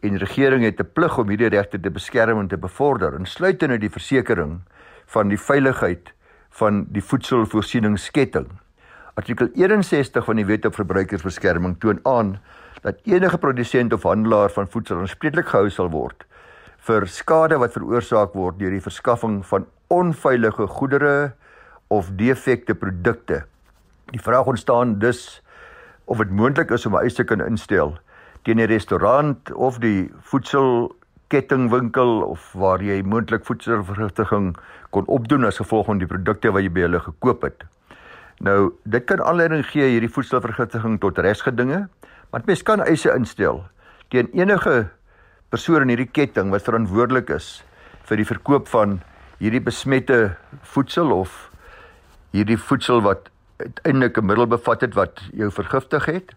en 0.01 0.19
regering 0.19 0.65
het 0.65 0.81
'n 0.81 0.93
plig 0.93 1.19
om 1.19 1.29
hierdie 1.29 1.49
regte 1.49 1.81
te 1.81 1.91
beskerm 1.91 2.41
en 2.41 2.49
te 2.49 2.57
bevorder, 2.57 3.15
insluitende 3.15 3.79
die 3.79 3.91
versekering 3.91 4.61
van 5.07 5.29
die 5.29 5.39
veiligheid 5.39 6.13
van 6.51 6.87
die 6.89 7.03
voedselvoorsieningsketting. 7.03 8.47
Artikel 9.15 9.49
61 9.55 10.25
van 10.25 10.37
die 10.37 10.47
Wet 10.47 10.65
op 10.65 10.75
Verbruikersbeskerming 10.75 11.77
toon 11.79 12.01
aan 12.03 12.41
dat 12.81 12.97
enige 13.05 13.39
produsent 13.39 13.93
of 13.93 14.03
handelaar 14.03 14.51
van 14.51 14.69
voedsel 14.69 14.99
aanspreeklik 14.99 15.49
gehou 15.49 15.71
sal 15.71 15.91
word 15.91 16.25
vir 16.89 17.07
skade 17.13 17.59
wat 17.61 17.75
veroorsaak 17.77 18.33
word 18.35 18.59
deur 18.59 18.73
die 18.73 18.85
verskaffing 18.85 19.41
van 19.47 19.67
onveilige 19.93 20.67
goedere 20.67 21.33
of 21.91 22.09
defekte 22.17 22.75
produkte. 22.75 23.43
Die 24.15 24.23
vraag 24.23 24.47
ontstaan 24.47 24.99
dus 24.99 25.43
of 26.05 26.23
dit 26.23 26.31
moontlik 26.31 26.71
is 26.71 26.87
om 26.87 26.97
'n 26.97 27.03
eis 27.03 27.15
te 27.15 27.25
kan 27.25 27.45
instel 27.45 27.99
teen 28.43 28.61
'n 28.61 28.67
restaurant 28.67 29.53
of 29.53 29.79
die 29.79 30.11
voedsel 30.21 30.97
kettingwinkel 31.29 32.23
of 32.23 32.53
waar 32.53 32.83
jy 32.83 33.03
moontlik 33.03 33.45
voedselvergiftiging 33.45 34.57
kon 34.91 35.07
opdoen 35.07 35.45
as 35.45 35.61
gevolg 35.61 35.87
van 35.87 35.99
die 35.99 36.07
produkte 36.07 36.51
wat 36.51 36.63
jy 36.63 36.71
by 36.71 36.81
hulle 36.81 37.01
gekoop 37.01 37.43
het. 37.43 37.65
Nou, 38.41 38.73
dit 38.85 39.05
kan 39.05 39.23
aanleiding 39.23 39.67
gee 39.67 39.85
hierdie 39.85 40.11
voedselvergiftiging 40.11 41.01
tot 41.01 41.19
regsgedinge, 41.19 41.89
want 42.31 42.47
mens 42.47 42.63
kan 42.63 42.81
eise 42.81 43.13
instel 43.15 43.65
teen 44.09 44.31
enige 44.33 44.89
persoon 45.51 45.83
in 45.83 45.89
hierdie 45.95 46.11
ketting 46.11 46.51
wat 46.51 46.67
verantwoordelik 46.67 47.31
is 47.35 47.63
vir 48.09 48.21
die 48.21 48.29
verkoop 48.29 48.69
van 48.71 49.01
hierdie 49.41 49.63
besmette 49.63 50.37
voedsel 50.75 51.13
of 51.15 51.51
hierdie 52.35 52.59
voedsel 52.59 53.03
wat 53.07 53.31
uiteindelik 53.61 54.19
'n 54.19 54.27
middel 54.27 54.47
bevat 54.47 54.81
het 54.81 54.95
wat 54.95 55.21
jou 55.33 55.51
vergiftig 55.51 56.05
het. 56.07 56.35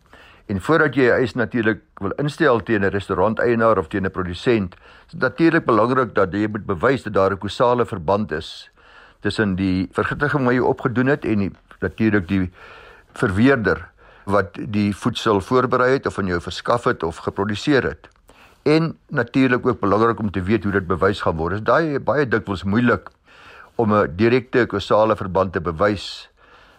En 0.48 0.62
voordat 0.62 0.96
jy 0.96 1.08
'n 1.08 1.20
eis 1.22 1.34
natuurlik 1.34 1.82
wil 2.02 2.12
instel 2.18 2.60
teen 2.60 2.84
'n 2.84 2.92
restauranteienaar 2.92 3.78
of 3.78 3.88
teen 3.88 4.06
'n 4.06 4.12
produsent, 4.12 4.76
is 5.08 5.12
dit 5.12 5.22
natuurlik 5.22 5.66
belangrik 5.66 6.16
dat 6.16 6.34
jy 6.34 6.48
moet 6.48 6.66
bewys 6.66 7.04
dat 7.04 7.14
daar 7.14 7.32
'n 7.32 7.38
kausale 7.38 7.86
verband 7.86 8.32
is 8.32 8.70
tussen 9.22 9.56
die 9.56 9.88
vergiftiging 9.92 10.44
wat 10.46 10.54
jy 10.54 10.60
opgedoen 10.60 11.08
het 11.08 11.26
en 11.26 11.56
natuurlik 11.80 12.28
die 12.28 12.52
verweerder 13.14 13.90
wat 14.26 14.58
die 14.58 14.96
voedsel 14.96 15.42
voorberei 15.42 15.92
het 15.94 16.06
of 16.06 16.20
aan 16.20 16.32
jou 16.32 16.42
verskaf 16.42 16.84
het 16.84 17.04
of 17.04 17.18
geproduseer 17.26 17.84
het. 17.84 18.08
En 18.64 18.98
natuurlik 19.08 19.66
ook 19.66 19.80
belangrik 19.80 20.20
om 20.20 20.32
te 20.32 20.42
weet 20.42 20.64
hoe 20.64 20.72
dit 20.72 20.88
bewys 20.88 21.22
gaan 21.22 21.36
word. 21.36 21.58
Dit 21.58 21.60
is 21.60 21.66
daai 21.68 22.00
baie 22.00 22.28
dikwels 22.28 22.64
moeilik 22.64 23.10
om 23.76 23.94
'n 23.94 24.16
direkte 24.16 24.66
kausale 24.66 25.16
verband 25.16 25.54
te 25.54 25.62
bewys 25.62 26.30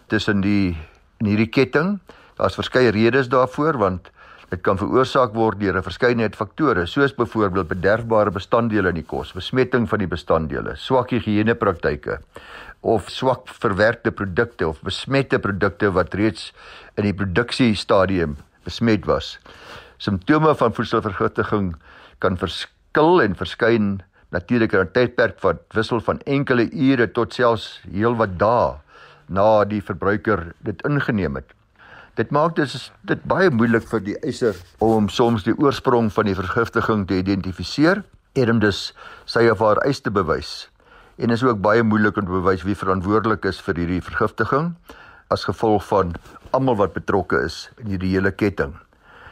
tussen 0.07 0.41
die 0.41 0.77
in 1.17 1.25
hierdie 1.25 1.49
ketting. 1.49 1.99
Daar's 2.35 2.55
verskeie 2.55 2.91
redes 2.91 3.27
daarvoor 3.27 3.77
want 3.77 4.11
dit 4.49 4.61
kan 4.61 4.77
veroorsaak 4.77 5.33
word 5.33 5.59
deur 5.59 5.77
'n 5.77 5.83
verskeidenheid 5.83 6.35
faktore 6.35 6.85
soos 6.85 7.15
byvoorbeeld 7.15 7.67
bederfbare 7.67 8.31
bestanddele 8.31 8.89
in 8.89 8.95
die 8.95 9.03
kos, 9.03 9.33
besmetting 9.33 9.89
van 9.89 9.99
die 9.99 10.07
bestanddele, 10.07 10.75
swak 10.75 11.09
higiënepraktyke 11.09 12.19
of 12.85 13.09
swak 13.09 13.49
verwerkte 13.49 14.11
produkte 14.13 14.67
of 14.69 14.81
besmette 14.85 15.39
produkte 15.41 15.89
wat 15.95 16.13
reeds 16.13 16.51
in 16.99 17.07
die 17.07 17.15
produksiestadium 17.17 18.37
besmet 18.65 19.07
was. 19.09 19.35
Simptome 19.97 20.53
van 20.59 20.73
voedselvergiftiging 20.77 21.73
kan 22.21 22.37
verskil 22.37 23.23
en 23.23 23.37
verskyn 23.39 23.89
natuurlik 24.35 24.73
in 24.73 24.85
'n 24.85 24.91
tydperk 24.93 25.41
wat 25.41 25.61
wissel 25.73 25.99
van 25.99 26.21
enkele 26.25 26.69
ure 26.71 27.07
tot 27.11 27.33
selfs 27.33 27.81
heelwat 27.91 28.37
dae 28.39 28.77
na 29.29 29.65
die 29.65 29.81
verbruiker 29.81 30.53
dit 30.61 30.81
ingeneem 30.85 31.35
het. 31.35 31.49
Dit 32.15 32.31
maak 32.31 32.55
dit 32.55 32.91
dit 33.03 33.23
baie 33.23 33.49
moeilik 33.49 33.87
vir 33.87 33.99
die 33.99 34.17
eiser 34.23 34.55
om 34.79 35.09
soms 35.09 35.43
die 35.43 35.57
oorsprong 35.57 36.13
van 36.13 36.25
die 36.25 36.35
vergiftiging 36.35 37.07
te 37.07 37.17
identifiseer 37.17 38.03
en 38.35 38.49
om 38.49 38.59
dus 38.59 38.93
sy 39.25 39.49
of 39.49 39.59
haar 39.59 39.77
eis 39.77 39.99
te 39.99 40.11
bewys. 40.11 40.69
En 41.15 41.29
is 41.29 41.43
ook 41.43 41.61
baie 41.61 41.83
moeilik 41.83 42.17
om 42.17 42.25
te 42.25 42.31
bewys 42.31 42.63
wie 42.67 42.75
verantwoordelik 42.75 43.45
is 43.45 43.61
vir 43.63 43.77
hierdie 43.79 44.01
vergiftiging 44.03 44.73
as 45.31 45.45
gevolg 45.47 45.85
van 45.87 46.11
almal 46.51 46.75
wat 46.75 46.93
betrokke 46.93 47.39
is 47.45 47.69
in 47.79 47.93
hierdie 47.93 48.11
hele 48.15 48.31
ketting. 48.31 48.75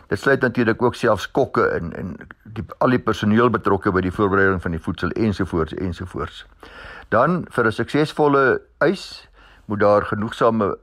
Dit 0.07 0.19
sluit 0.19 0.41
natuurlik 0.41 0.81
ook 0.81 0.95
selfs 0.95 1.27
kokke 1.31 1.65
in 1.75 1.91
en 1.99 2.15
die 2.55 2.63
al 2.77 2.95
die 2.95 3.01
personeel 3.01 3.49
betrokke 3.49 3.91
by 3.91 4.03
die 4.05 4.13
voorbereiding 4.13 4.61
van 4.61 4.75
die 4.75 4.81
voedsel 4.81 5.11
ensovoorts 5.17 5.73
ensovoorts. 5.73 6.45
Dan 7.09 7.45
vir 7.49 7.67
'n 7.67 7.71
suksesvolle 7.71 8.61
eis 8.79 9.27
moet 9.65 9.79
daar 9.79 10.05
genoegsame 10.05 10.77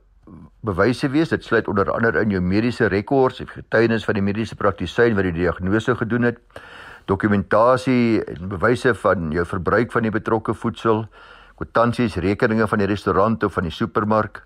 bewyse 0.60 1.08
wees. 1.08 1.28
Dit 1.28 1.44
sluit 1.44 1.68
onder 1.68 1.90
andere 1.90 2.20
in 2.20 2.30
jou 2.30 2.40
mediese 2.40 2.86
rekords, 2.86 3.42
getuienis 3.44 4.04
van 4.04 4.14
die 4.14 4.22
mediese 4.22 4.56
praktisyn 4.56 5.14
wat 5.14 5.24
die 5.24 5.32
diagnose 5.32 5.96
gedoen 5.96 6.22
het, 6.22 6.38
dokumentasie 7.10 8.22
en 8.24 8.50
bewyse 8.52 8.94
van 9.02 9.30
jou 9.34 9.44
verbruik 9.48 9.92
van 9.92 10.06
die 10.06 10.14
betrokke 10.14 10.54
voedsel, 10.54 11.04
kwitansies, 11.58 12.18
rekeninge 12.22 12.68
van 12.70 12.82
die 12.82 12.88
restaurant 12.90 13.44
of 13.44 13.56
van 13.58 13.66
die 13.68 13.74
supermark. 13.74 14.44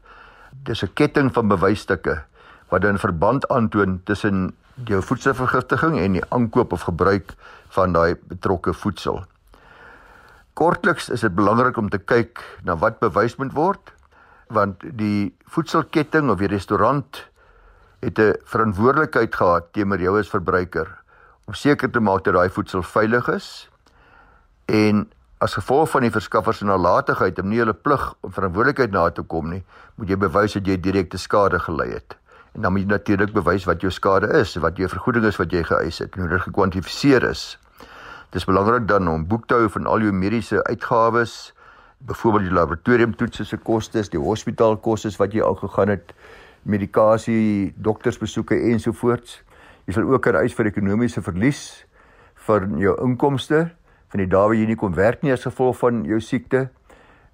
Dis 0.64 0.83
'n 0.83 0.94
ketting 0.94 1.33
van 1.33 1.49
bewysstukke 1.49 2.23
wat 2.71 2.83
dan 2.83 2.99
verband 2.99 3.49
aantoon 3.49 4.00
tussen 4.04 4.54
jou 4.87 5.02
voedselvergiftiging 5.02 5.99
en 5.99 6.12
die 6.12 6.25
aankoop 6.28 6.73
of 6.73 6.87
gebruik 6.88 7.35
van 7.68 7.92
daai 7.92 8.16
betrokke 8.28 8.73
voedsel. 8.73 9.25
Kortliks 10.54 11.09
is 11.11 11.21
dit 11.21 11.35
belangrik 11.35 11.76
om 11.76 11.88
te 11.88 11.99
kyk 11.99 12.42
na 12.64 12.76
wat 12.76 12.99
bewys 12.99 13.37
moet 13.37 13.52
word 13.52 13.92
want 14.49 14.83
die 14.99 15.35
voedselketting 15.47 16.30
of 16.30 16.38
die 16.38 16.50
restaurant 16.52 17.25
het 18.00 18.18
'n 18.18 18.35
verantwoordelikheid 18.44 19.35
gehad 19.35 19.73
teenoor 19.73 19.99
jou 19.99 20.18
as 20.18 20.28
verbruiker 20.28 21.03
om 21.44 21.54
seker 21.54 21.90
te 21.90 22.00
maak 22.00 22.24
dat 22.24 22.34
daai 22.34 22.50
voedsel 22.50 22.82
veilig 22.82 23.28
is 23.28 23.48
en 24.66 25.04
as 25.44 25.56
gevolg 25.58 25.90
van 25.92 26.06
die 26.06 26.12
verskaffer 26.12 26.56
se 26.56 26.64
nalatigheid 26.64 27.38
om 27.42 27.50
nie 27.52 27.60
hulle 27.60 27.74
plig 27.76 28.04
om 28.24 28.32
verantwoordelikheid 28.32 28.94
na 28.94 29.08
te 29.12 29.22
kom 29.22 29.50
nie, 29.52 29.62
moet 30.00 30.08
jy 30.08 30.16
bewys 30.20 30.54
dat 30.56 30.68
jy 30.70 30.78
direkte 30.80 31.18
skade 31.20 31.58
gelei 31.60 31.90
het. 31.90 32.16
En 32.54 32.64
dan 32.64 32.72
moet 32.72 32.86
jy 32.86 32.88
natuurlik 32.94 33.34
bewys 33.34 33.66
wat 33.68 33.82
jou 33.84 33.90
skade 33.92 34.30
is, 34.38 34.54
wat 34.62 34.78
jou 34.80 34.88
vergoeding 34.88 35.26
is 35.28 35.40
wat 35.40 35.52
jy 35.52 35.64
geëis 35.66 36.00
het 36.00 36.16
en 36.16 36.24
hoe 36.24 36.30
dit 36.30 36.46
gekwantifiseer 36.46 37.26
is. 37.28 37.44
Dit 38.30 38.40
is 38.40 38.48
belangrik 38.48 38.86
dan 38.88 39.10
om 39.10 39.26
boek 39.28 39.44
te 39.50 39.58
hou 39.58 39.68
van 39.68 39.90
al 39.90 40.06
jou 40.06 40.12
mediese 40.14 40.62
uitgawes, 40.64 41.52
byvoorbeeld 41.98 42.48
die 42.48 42.54
laboratoriumtoetse 42.54 43.44
se 43.44 43.56
kostes, 43.56 44.10
die 44.12 44.20
hospitaalkoste 44.20 45.12
wat 45.18 45.34
jy 45.34 45.44
al 45.44 45.58
gegaan 45.60 45.92
het, 45.92 46.14
medikasie, 46.62 47.74
doktersbesoeke 47.76 48.56
ensovoorts. 48.72 49.42
Jy 49.87 49.93
sal 49.93 50.09
ook 50.09 50.26
'n 50.26 50.37
eis 50.37 50.55
vir 50.55 50.67
ekonomiese 50.67 51.23
verlies 51.23 51.85
vir 52.47 52.69
jou 52.79 52.95
inkomste 53.05 53.71
van 54.09 54.19
die 54.19 54.26
dae 54.26 54.49
wat 54.49 54.57
jy 54.57 54.67
nie 54.67 54.76
kon 54.76 54.95
werk 54.95 55.23
nie 55.23 55.33
as 55.33 55.45
gevolg 55.45 55.76
van 55.76 56.05
jou 56.05 56.21
siekte 56.21 56.71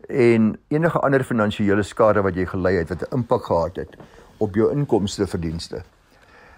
en 0.09 0.57
enige 0.69 0.99
ander 0.99 1.25
finansiële 1.25 1.83
skade 1.83 2.23
wat 2.23 2.35
jy 2.35 2.47
gelei 2.47 2.77
het 2.79 2.89
wat 2.89 3.03
'n 3.03 3.17
impak 3.19 3.45
gehad 3.45 3.77
het 3.77 3.97
op 4.39 4.55
jou 4.55 4.71
inkomste 4.73 5.27
verdienste. 5.27 5.83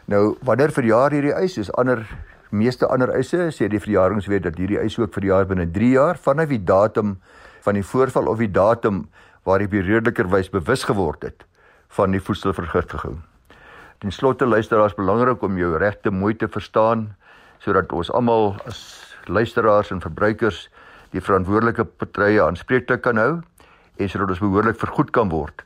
Nou, 0.07 0.37
wanneer 0.43 0.71
verjaar 0.71 1.11
hierdie 1.11 1.35
eis? 1.35 1.55
Soos 1.55 1.73
ander 1.73 2.07
meeste 2.51 2.87
ander 2.87 3.11
eise, 3.11 3.51
sê 3.51 3.69
die 3.69 3.81
verjaringswet 3.81 4.43
dat 4.43 4.57
hierdie 4.57 4.79
eis 4.79 4.99
ook 4.99 5.13
verjaar 5.13 5.47
binne 5.47 5.71
3 5.71 5.91
jaar 5.91 6.17
vanaf 6.17 6.49
die 6.49 6.65
datum 6.65 7.21
van 7.61 7.75
die 7.75 7.85
voorval 7.85 8.27
of 8.27 8.39
die 8.39 8.51
datum 8.51 9.09
waar 9.45 9.61
jy 9.61 9.67
redelikeerwys 9.67 10.51
bewus 10.51 10.85
geword 10.85 11.23
het 11.23 11.45
van 11.89 12.11
die 12.11 12.21
voedselvergiftiging. 12.21 13.23
Ten 14.03 14.11
slotte 14.11 14.47
luisteraars 14.47 14.97
belangrik 14.99 15.43
om 15.47 15.59
jou 15.59 15.77
regte 15.79 16.11
mooi 16.11 16.35
te 16.35 16.49
verstaan 16.51 17.05
sodat 17.63 17.93
ons 17.95 18.09
almal 18.11 18.57
as 18.67 18.81
luisteraars 19.31 19.93
en 19.95 20.01
verbruikers 20.03 20.65
die 21.13 21.23
verantwoordelike 21.23 21.85
partye 22.03 22.41
aanspreeklik 22.43 23.05
kan 23.05 23.21
hou 23.23 23.37
en 24.03 24.11
sodat 24.11 24.33
ons 24.35 24.43
behoorlik 24.43 24.81
vergoed 24.81 25.13
kan 25.15 25.31
word 25.31 25.63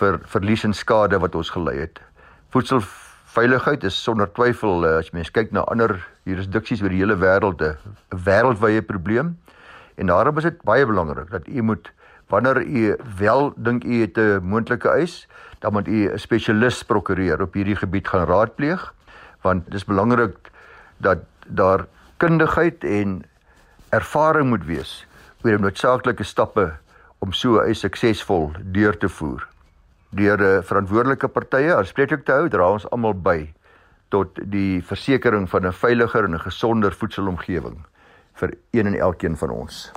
vir 0.00 0.18
verlies 0.32 0.66
en 0.66 0.74
skade 0.74 1.20
wat 1.22 1.38
ons 1.38 1.52
gelei 1.54 1.76
het. 1.84 2.02
Voedselveiligheid 2.50 3.86
is 3.86 4.02
sonder 4.02 4.26
twyfel 4.34 4.82
eh, 4.82 4.98
as 4.98 5.12
mens 5.14 5.30
kyk 5.30 5.54
na 5.54 5.62
ander 5.70 6.00
jurisdiksies 6.26 6.82
oor 6.82 6.90
die 6.90 7.04
hele 7.04 7.14
wêreld 7.22 7.62
'n 7.62 7.78
wêreldwye 8.26 8.82
probleem. 8.82 9.36
En 9.94 10.10
daarom 10.10 10.38
is 10.38 10.50
dit 10.50 10.62
baie 10.66 10.86
belangrik 10.86 11.30
dat 11.30 11.46
u 11.46 11.62
moet 11.62 11.92
wanneer 12.26 12.58
u 12.58 12.96
wel 13.18 13.52
dink 13.56 13.84
u 13.84 14.00
het 14.02 14.18
'n 14.18 14.42
moontlike 14.42 14.88
eis, 14.88 15.28
dan 15.58 15.72
moet 15.72 15.88
u 15.88 16.08
'n 16.08 16.18
spesialis 16.18 16.82
prokureur 16.82 17.42
op 17.42 17.54
hierdie 17.54 17.76
gebied 17.76 18.08
gaan 18.08 18.26
raadpleeg 18.26 18.94
want 19.42 19.64
dit 19.64 19.74
is 19.74 19.84
belangrik 19.84 20.50
dat 20.96 21.18
daar 21.46 21.86
kundigheid 22.16 22.84
en 22.84 23.24
ervaring 23.88 24.48
moet 24.48 24.64
wees 24.64 25.06
oor 25.42 25.54
die 25.54 25.62
noodsaaklike 25.62 26.24
stappe 26.24 26.72
om 27.18 27.32
so 27.32 27.60
'n 27.60 27.74
suksesvol 27.74 28.52
deur 28.62 28.98
te 28.98 29.08
voer. 29.08 29.46
Deur 30.10 30.62
verantwoordelike 30.62 31.28
partye 31.28 31.74
aanspreeklik 31.74 32.24
te 32.24 32.32
hou, 32.32 32.48
dra 32.48 32.70
ons 32.70 32.90
almal 32.90 33.14
by 33.14 33.52
tot 34.08 34.38
die 34.42 34.82
versekering 34.82 35.48
van 35.48 35.66
'n 35.66 35.72
veiliger 35.72 36.24
en 36.24 36.34
'n 36.34 36.40
gesonder 36.40 36.92
voedselomgewing 36.92 37.78
vir 38.34 38.54
een 38.70 38.86
en 38.86 38.94
elkeen 38.94 39.36
van 39.36 39.50
ons. 39.50 39.92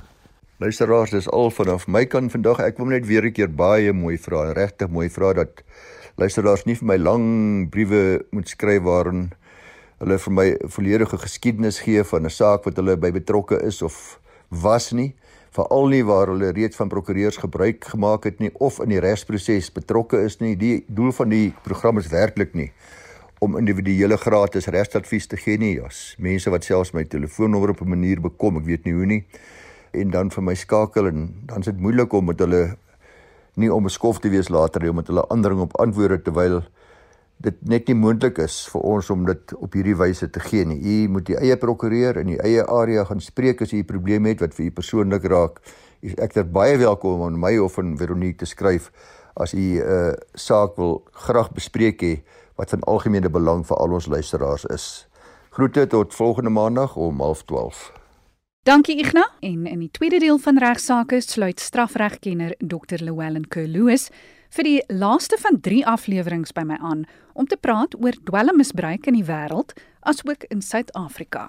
Luisteraars, 0.62 1.10
dis 1.10 1.26
al 1.34 1.48
vanaf 1.50 1.88
my 1.90 2.04
kant 2.06 2.30
vandag. 2.30 2.60
Ek 2.62 2.78
wil 2.78 2.92
net 2.92 3.08
weer 3.10 3.26
'n 3.26 3.34
keer 3.34 3.50
baie 3.50 3.94
mooi 3.94 4.18
vra, 4.22 4.54
regtig 4.54 4.92
mooi 4.94 5.10
vra 5.10 5.34
dat 5.34 5.64
luisteraars 6.22 6.66
nie 6.66 6.76
vir 6.76 6.86
my 6.86 6.98
lang 6.98 7.70
briewe 7.72 8.22
moet 8.30 8.48
skryf 8.48 8.84
waarin 8.84 9.32
hulle 10.00 10.18
vir 10.20 10.34
my 10.34 10.46
volledige 10.76 11.18
geskiedenis 11.18 11.80
gee 11.80 12.04
van 12.04 12.26
'n 12.26 12.30
saak 12.30 12.66
wat 12.66 12.76
hulle 12.76 12.96
by 12.96 13.12
betrokke 13.12 13.58
is 13.66 13.82
of 13.82 14.20
was 14.50 14.92
nie, 14.92 15.16
veral 15.50 15.88
nie 15.88 16.04
waar 16.04 16.28
hulle 16.28 16.54
reeds 16.54 16.78
van 16.78 16.90
prokureurs 16.90 17.38
gebruik 17.38 17.84
gemaak 17.84 18.24
het 18.24 18.40
nie 18.40 18.52
of 18.54 18.80
in 18.80 18.90
die 18.90 19.00
regsproses 19.00 19.74
betrokke 19.74 20.22
is 20.26 20.40
nie. 20.42 20.56
Die 20.56 20.86
doel 20.88 21.12
van 21.12 21.30
die 21.30 21.54
program 21.64 21.98
is 21.98 22.08
werklik 22.08 22.54
nie 22.54 22.72
om 23.40 23.58
individuele 23.58 24.18
gratis 24.18 24.68
regsadvies 24.68 25.28
te 25.28 25.38
gee 25.38 25.58
nie. 25.58 25.76
Jas, 25.82 26.16
mense 26.20 26.50
wat 26.50 26.64
selfs 26.64 26.94
my 26.94 27.04
telefoonnommer 27.04 27.70
op 27.70 27.82
'n 27.82 27.90
manier 27.90 28.22
bekom, 28.22 28.58
ek 28.58 28.66
weet 28.66 28.86
nie 28.86 28.94
hoe 28.94 29.06
nie. 29.06 29.26
En 29.92 30.12
dan 30.12 30.32
vir 30.32 30.44
my 30.44 30.56
skakel 30.56 31.08
en 31.08 31.26
dan 31.46 31.60
is 31.60 31.66
dit 31.66 31.80
moeilik 31.80 32.14
om 32.14 32.26
met 32.26 32.40
hulle 32.40 32.78
nie 33.60 33.74
om 33.74 33.84
beskof 33.84 34.20
te 34.20 34.30
wees 34.32 34.50
later 34.50 34.82
nie 34.82 34.90
om 34.90 34.96
met 35.02 35.10
hulle 35.12 35.26
aandring 35.30 35.60
op 35.60 35.76
antwoorde 35.84 36.22
terwyl 36.24 36.62
dit 37.42 37.58
net 37.66 37.88
nie 37.90 37.98
moontlik 37.98 38.40
is 38.44 38.62
vir 38.72 38.84
ons 38.86 39.10
om 39.14 39.26
dit 39.26 39.54
op 39.58 39.74
hierdie 39.74 39.98
wyse 39.98 40.28
te 40.30 40.42
gee 40.44 40.66
nie. 40.66 40.78
U 40.78 40.96
moet 41.16 41.26
die 41.32 41.38
eie 41.40 41.58
prokureur 41.58 42.20
in 42.22 42.36
die 42.36 42.40
eie 42.46 42.66
area 42.70 43.06
gaan 43.10 43.24
spreek 43.24 43.64
as 43.66 43.74
u 43.74 43.82
'n 43.82 43.86
probleem 43.86 44.26
het 44.26 44.42
wat 44.42 44.54
vir 44.54 44.66
u 44.66 44.72
persoonlik 44.72 45.26
raak. 45.26 45.60
Ek 46.02 46.36
is 46.36 46.52
baie 46.52 46.78
welkom 46.78 47.22
om 47.22 47.40
my 47.40 47.58
of 47.58 47.80
aan 47.80 47.98
Veronique 47.98 48.38
te 48.38 48.46
skryf 48.46 48.92
as 49.36 49.54
u 49.54 49.58
'n 49.58 49.82
uh, 49.82 50.14
saak 50.34 50.78
wil 50.78 51.04
graag 51.12 51.52
bespreek 51.52 52.02
hê 52.02 52.22
wat 52.56 52.70
van 52.70 52.84
algemene 52.84 53.30
belang 53.30 53.66
vir 53.66 53.78
al 53.78 53.94
ons 53.94 54.08
luisteraars 54.08 54.66
is. 54.66 55.08
Groete 55.50 55.88
tot 55.88 56.16
volgende 56.16 56.50
maandag 56.50 56.96
om 56.96 57.18
12:30. 57.18 58.01
Dankie 58.64 59.00
Ignas. 59.00 59.26
En 59.40 59.66
in 59.66 59.80
die 59.80 59.90
tweede 59.92 60.20
deel 60.20 60.38
van 60.38 60.58
regsaake 60.58 61.22
sluit 61.22 61.60
strafregkenner 61.60 62.54
Dr. 62.60 63.02
Llewellyn 63.02 63.48
Kerloos 63.50 64.12
vir 64.54 64.68
die 64.68 64.82
laaste 64.88 65.40
van 65.42 65.56
3 65.66 65.80
afleweringe 65.90 66.54
by 66.54 66.62
my 66.70 66.76
aan 66.78 67.08
om 67.34 67.48
te 67.50 67.58
praat 67.58 67.96
oor 67.98 68.14
dwelmmisbruik 68.30 69.08
in 69.10 69.16
die 69.18 69.26
wêreld 69.26 69.74
asook 70.06 70.46
in 70.54 70.62
Suid-Afrika. 70.62 71.48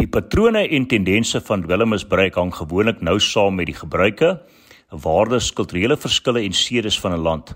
Die 0.00 0.08
patrone 0.08 0.62
en 0.64 0.86
tendense 0.88 1.42
van 1.44 1.66
dwelmmisbruik 1.66 2.38
hang 2.40 2.54
gewoonlik 2.56 3.02
nou 3.04 3.18
saam 3.20 3.60
met 3.60 3.68
die 3.68 3.76
gebruike, 3.76 4.38
waardes, 4.88 5.50
kulturele 5.52 5.98
verskille 6.00 6.40
en 6.40 6.56
sedes 6.56 6.96
van 7.00 7.12
'n 7.12 7.20
land. 7.20 7.52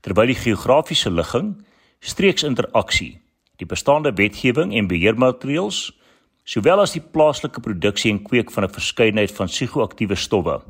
Terwyl 0.00 0.30
die 0.30 0.38
geografiese 0.38 1.10
ligging, 1.10 1.56
streeksinteraksie, 1.98 3.18
die 3.58 3.66
bestaande 3.66 4.14
wetgewing 4.14 4.70
en 4.74 4.86
beheermaatreëls 4.86 5.90
sowel 6.44 6.80
as 6.80 6.92
die 6.92 7.02
plaaslike 7.02 7.60
produksie 7.60 8.10
en 8.10 8.22
kweek 8.22 8.50
van 8.50 8.64
'n 8.64 8.72
verskeidenheid 8.72 9.32
van 9.32 9.46
psigoaktiewe 9.46 10.14
stowwe. 10.14 10.60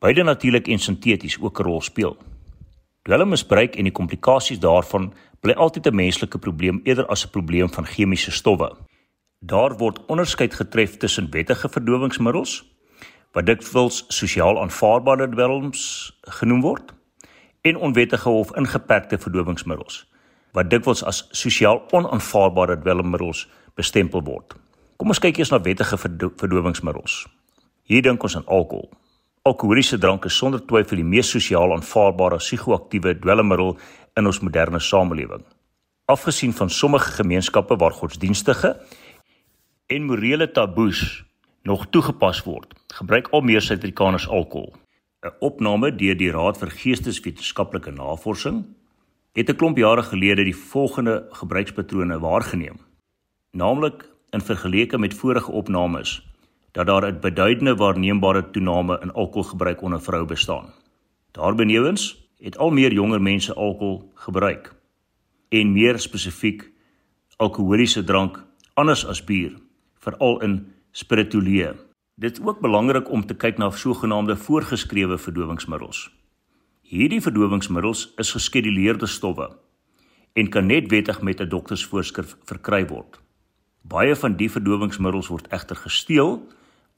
Beide 0.00 0.22
natuurlik 0.22 0.68
en 0.68 0.78
sinteties 0.78 1.38
ook 1.40 1.60
'n 1.60 1.62
rol 1.62 1.80
speel. 1.80 2.16
Dwelmmisbruik 3.02 3.76
en 3.76 3.84
die 3.84 3.92
komplikasies 3.92 4.58
daarvan 4.58 5.12
bly 5.40 5.52
altyd 5.52 5.86
'n 5.86 5.94
menslike 5.94 6.38
probleem 6.38 6.80
eerder 6.84 7.06
as 7.06 7.24
'n 7.24 7.30
probleem 7.30 7.72
van 7.72 7.86
chemiese 7.86 8.30
stowwe. 8.30 8.76
Daar 9.40 9.76
word 9.76 10.06
onderskeid 10.06 10.54
getref 10.54 10.96
tussen 10.96 11.30
wettige 11.30 11.68
verdowingsmiddels 11.68 12.64
wat 13.32 13.46
dikwels 13.46 14.04
sosiaal 14.08 14.60
aanvaarbare 14.60 15.28
dwelms 15.28 16.12
genoem 16.20 16.60
word 16.60 16.94
en 17.62 17.76
onwettige 17.76 18.28
of 18.28 18.56
ingeperkte 18.56 19.18
verdowingsmiddels 19.18 20.06
wat 20.52 20.70
dikwels 20.70 21.04
as 21.04 21.28
sosiaal 21.30 21.82
onaanvaarbare 21.90 22.78
dwelmmiddels 22.78 23.48
bestempel 23.74 24.22
word. 24.22 24.54
Kom 25.00 25.14
ons 25.14 25.20
kyk 25.24 25.38
eers 25.40 25.48
na 25.48 25.56
wettige 25.64 25.96
verdowingsmiddels. 25.96 27.22
Hier 27.88 28.02
dink 28.04 28.20
ons 28.20 28.34
aan 28.36 28.44
alkohol. 28.52 28.90
Alkoholiese 29.48 29.96
drank 29.96 30.26
is 30.28 30.36
sonder 30.36 30.60
twyfel 30.60 31.00
die 31.00 31.06
mees 31.08 31.30
sosiaal 31.32 31.72
aanvaarbare 31.72 32.36
psigoaktiewe 32.42 33.14
dwelmmiddel 33.22 33.78
in 34.20 34.28
ons 34.28 34.42
moderne 34.44 34.76
samelewing. 34.84 35.40
Afgesien 36.04 36.52
van 36.52 36.68
sommige 36.68 37.14
gemeenskappe 37.16 37.80
waar 37.80 37.96
godsdienstige 37.96 38.74
en 39.88 40.04
morele 40.10 40.50
taboes 40.52 41.24
nog 41.64 41.88
toegepas 41.88 42.44
word, 42.44 42.76
gebruik 43.00 43.32
al 43.32 43.40
meer 43.40 43.64
Suid-Afrikaners 43.64 44.28
alkohol. 44.28 44.74
'n 45.24 45.32
Opname 45.40 45.96
deur 45.96 46.16
die 46.16 46.30
Raad 46.30 46.60
vir 46.60 46.76
Geesteswetenskaplike 46.76 47.90
Navorsing 47.96 48.66
het 49.32 49.48
'n 49.48 49.56
klomp 49.56 49.78
jare 49.78 50.02
gelede 50.02 50.44
die 50.44 50.56
volgende 50.56 51.24
gebruikspatrone 51.32 52.20
waargeneem. 52.20 52.76
Naamlik 53.56 54.04
in 54.30 54.40
vergelyking 54.40 55.00
met 55.00 55.14
vorige 55.14 55.50
opnames 55.52 56.30
dat 56.72 56.86
daar 56.86 57.12
'n 57.12 57.20
beduidende 57.20 57.74
waarneembare 57.74 58.50
toename 58.50 58.98
in 59.02 59.12
alkoholgebruik 59.12 59.82
onder 59.82 60.02
vroue 60.02 60.24
bestaan. 60.24 60.72
Daarbenewens 61.30 62.28
het 62.38 62.58
al 62.58 62.70
meer 62.70 62.92
jonger 62.92 63.22
mense 63.22 63.54
alkohol 63.54 64.10
gebruik 64.14 64.74
en 65.48 65.72
meer 65.72 65.98
spesifiek 65.98 66.70
alkoholiese 67.36 68.04
drank 68.04 68.46
anders 68.74 69.06
as 69.06 69.24
bier, 69.24 69.54
veral 69.98 70.40
in 70.42 70.72
spirituele. 70.90 71.76
Dit 72.14 72.38
is 72.38 72.46
ook 72.46 72.60
belangrik 72.60 73.10
om 73.10 73.26
te 73.26 73.34
kyk 73.34 73.58
na 73.58 73.70
sogenaamde 73.70 74.36
voorgeskrewe 74.36 75.18
verdowingsmiddels. 75.18 76.10
Hierdie 76.82 77.20
verdowingsmiddels 77.20 78.12
is 78.16 78.32
geskeduleerde 78.32 79.06
stowwe 79.06 79.50
en 80.32 80.48
kan 80.48 80.66
net 80.66 80.90
wettig 80.90 81.22
met 81.22 81.40
'n 81.40 81.48
doktersvoorskrif 81.48 82.36
verkry 82.44 82.86
word. 82.86 83.20
Baie 83.82 84.16
van 84.16 84.36
die 84.36 84.50
verdowingsmiddels 84.50 85.30
word 85.32 85.48
egter 85.48 85.76
gesteel 85.76 86.36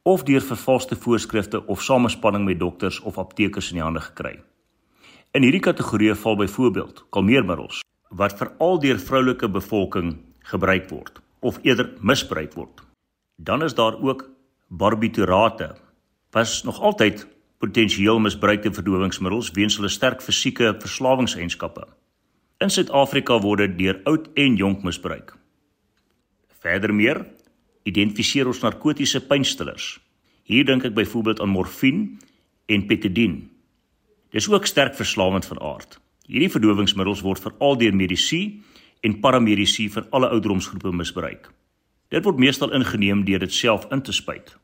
of 0.03 0.25
deur 0.27 0.43
vervalste 0.43 0.97
voorskrifte 0.97 1.63
of 1.67 1.83
samespanning 1.83 2.45
met 2.45 2.59
dokters 2.59 3.01
of 3.01 3.19
aptekers 3.19 3.71
in 3.71 3.79
die 3.79 3.85
hande 3.85 4.01
gekry. 4.01 4.41
In 5.33 5.47
hierdie 5.47 5.63
kategorie 5.63 6.15
val 6.15 6.37
byvoorbeeld 6.37 7.05
kalmeermiddels 7.15 7.81
wat 8.11 8.35
veral 8.37 8.81
deur 8.81 8.99
vroulike 8.99 9.49
bevolking 9.49 10.17
gebruik 10.51 10.91
word 10.91 11.23
of 11.41 11.59
eerder 11.63 11.95
misbruik 12.01 12.53
word. 12.59 12.83
Dan 13.37 13.63
is 13.63 13.75
daar 13.75 13.97
ook 14.03 14.29
barbiturate 14.69 15.75
was 16.33 16.63
nog 16.63 16.81
altyd 16.81 17.27
potensieel 17.59 18.19
misbruikte 18.19 18.73
verdowingsmiddels 18.73 19.51
weens 19.51 19.77
hulle 19.77 19.89
sterk 19.89 20.23
fisieke 20.23 20.75
verslawingseienskappe. 20.79 21.87
In 22.59 22.71
Suid-Afrika 22.71 23.39
word 23.41 23.65
dit 23.65 23.79
deur 23.79 24.01
oud 24.05 24.29
en 24.35 24.57
jonk 24.57 24.83
misbruik. 24.83 25.37
Verdermeer 26.63 27.25
identifiseer 27.83 28.47
ons 28.47 28.61
narkotiese 28.63 29.19
pynstillers. 29.27 29.97
Hier 30.47 30.67
dink 30.67 30.85
ek 30.87 30.95
byvoorbeeld 30.95 31.41
aan 31.43 31.51
morfine 31.51 32.21
en 32.71 32.85
petidin. 32.87 33.41
Dis 34.31 34.47
ook 34.51 34.69
sterk 34.71 34.95
verslawend 34.95 35.47
van 35.51 35.59
aard. 35.61 35.99
Hierdie 36.31 36.53
verdowingsmiddels 36.53 37.25
word 37.27 37.43
veral 37.43 37.75
deur 37.81 37.97
medisy 37.99 38.61
en 39.03 39.19
paramedisy 39.25 39.89
vir 39.91 40.07
alle 40.15 40.31
ouderdomsgroepe 40.31 40.93
misbruik. 40.95 41.51
Dit 42.15 42.23
word 42.29 42.39
meestal 42.39 42.71
ingeneem 42.79 43.25
deur 43.27 43.43
dit 43.43 43.53
self 43.53 43.89
in 43.91 44.05
te 44.07 44.15
spuit. 44.15 44.55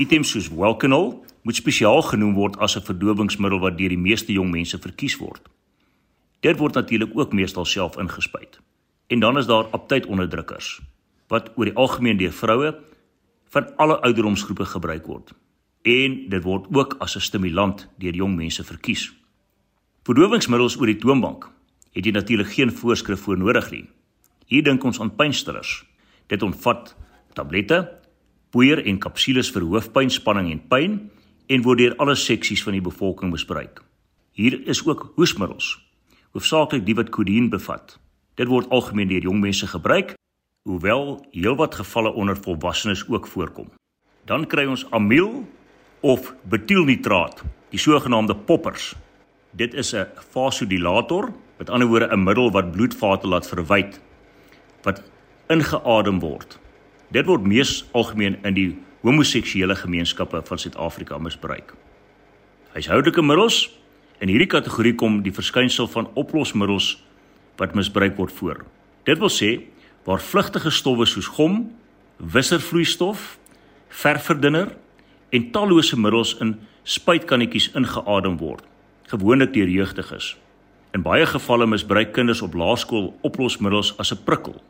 Items 0.00 0.32
soos 0.32 0.48
Welcanol 0.48 1.18
moet 1.44 1.60
spesiaal 1.60 2.00
genoem 2.08 2.32
word 2.38 2.56
as 2.64 2.76
'n 2.76 2.86
verdowingsmiddel 2.88 3.60
wat 3.60 3.76
deur 3.76 3.92
die 3.92 4.00
meeste 4.08 4.32
jong 4.32 4.50
mense 4.50 4.78
verkies 4.78 5.20
word. 5.20 5.44
Dit 6.40 6.56
word 6.56 6.74
natuurlik 6.74 7.12
ook 7.12 7.32
meestal 7.32 7.64
self 7.64 7.98
ingespuit. 7.98 8.60
En 9.08 9.20
dan 9.20 9.38
is 9.38 9.46
daar 9.46 9.68
aptydonderdrukkers 9.68 10.80
wat 11.34 11.50
oor 11.58 11.70
die 11.70 11.78
algemeen 11.78 12.20
deur 12.20 12.34
vroue 12.34 12.74
van 13.54 13.68
alle 13.82 13.98
ouderdomsgroepe 14.06 14.66
gebruik 14.74 15.06
word. 15.10 15.34
En 15.82 16.16
dit 16.30 16.42
word 16.42 16.70
ook 16.72 16.96
as 17.04 17.16
'n 17.16 17.26
stimulant 17.28 17.88
deur 17.98 18.14
jong 18.14 18.36
mense 18.36 18.64
verkies. 18.64 19.12
Verdowingsmiddels 20.04 20.76
oor 20.76 20.86
die 20.86 20.98
toonbank 20.98 21.50
het 21.94 22.04
jy 22.04 22.12
natuurlik 22.12 22.50
geen 22.52 22.72
voorskrif 22.72 23.20
voor 23.20 23.38
nodig 23.38 23.70
nie. 23.70 23.86
Hier 24.46 24.62
dink 24.62 24.84
ons 24.84 25.00
aan 25.00 25.14
pynstillers. 25.16 25.84
Dit 26.26 26.42
omvat 26.42 26.96
tablette, 27.34 27.88
poeier 28.50 28.84
en 28.86 28.98
kapsules 28.98 29.50
vir 29.50 29.62
hoofpyn, 29.62 30.10
spanning 30.10 30.50
en 30.50 30.62
pyn 30.68 31.10
en 31.46 31.62
word 31.62 31.78
deur 31.78 31.96
alle 31.96 32.14
seksies 32.14 32.62
van 32.62 32.72
die 32.72 32.84
bevolking 32.84 33.30
misbruik. 33.30 33.82
Hier 34.32 34.60
is 34.66 34.86
ook 34.86 35.12
hoesmiddels, 35.16 35.78
hoofsaaklik 36.32 36.86
die 36.86 36.94
wat 36.94 37.10
kodien 37.10 37.50
bevat. 37.50 37.98
Dit 38.34 38.48
word 38.48 38.70
algemeen 38.70 39.08
deur 39.08 39.22
jong 39.22 39.40
mense 39.40 39.66
gebruik 39.66 40.14
hoewel 40.64 41.26
heelwat 41.30 41.74
gevalle 41.74 42.12
onder 42.12 42.36
volwassenes 42.36 43.04
ook 43.08 43.26
voorkom. 43.26 43.68
Dan 44.24 44.46
kry 44.46 44.64
ons 44.64 44.86
amiel 44.90 45.44
of 46.00 46.34
betielnitraat, 46.48 47.42
die 47.68 47.78
sogenaamde 47.78 48.36
poppers. 48.36 48.94
Dit 49.50 49.74
is 49.74 49.92
'n 49.94 50.08
vasodilator, 50.32 51.32
met 51.58 51.70
ander 51.70 51.88
woorde 51.88 52.08
'n 52.12 52.22
middel 52.22 52.50
wat 52.50 52.72
bloedvate 52.72 53.26
laat 53.26 53.48
verwyd 53.48 54.00
wat 54.82 55.02
ingeadem 55.48 56.18
word. 56.20 56.58
Dit 57.08 57.26
word 57.26 57.44
mees 57.46 57.84
algemeen 57.92 58.38
in 58.42 58.54
die 58.54 58.78
homoseksuele 59.00 59.76
gemeenskappe 59.76 60.40
van 60.44 60.58
Suid-Afrika 60.58 61.18
misbruik. 61.18 61.74
Huishoudelike 62.72 63.22
middels 63.22 63.80
in 64.18 64.28
hierdie 64.28 64.46
kategorie 64.46 64.94
kom 64.94 65.22
die 65.22 65.32
verskynsel 65.32 65.86
van 65.88 66.08
oplosmiddels 66.14 67.04
wat 67.56 67.74
misbruik 67.74 68.16
word 68.16 68.32
voor. 68.32 68.64
Dit 69.02 69.18
wil 69.18 69.30
sê 69.30 69.73
waar 70.04 70.20
vlugtige 70.20 70.70
stowwe 70.70 71.06
soos 71.06 71.26
gom, 71.26 71.72
wisservloeistof, 72.16 73.38
verfverdunner 73.88 74.74
en 75.30 75.50
tallose 75.50 75.98
middels 76.00 76.34
in 76.44 76.58
spuitkannetjies 76.82 77.70
ingeadem 77.78 78.36
word, 78.38 78.64
gewoonlik 79.10 79.54
deur 79.54 79.68
jeugdiges. 79.68 80.34
In 80.94 81.02
baie 81.02 81.26
gevalle 81.26 81.66
misbruik 81.66 82.12
kinders 82.14 82.42
op 82.44 82.54
laerskool 82.54 83.14
oplosmiddels 83.26 83.94
as 83.98 84.12
'n 84.12 84.24
prikkel. 84.24 84.60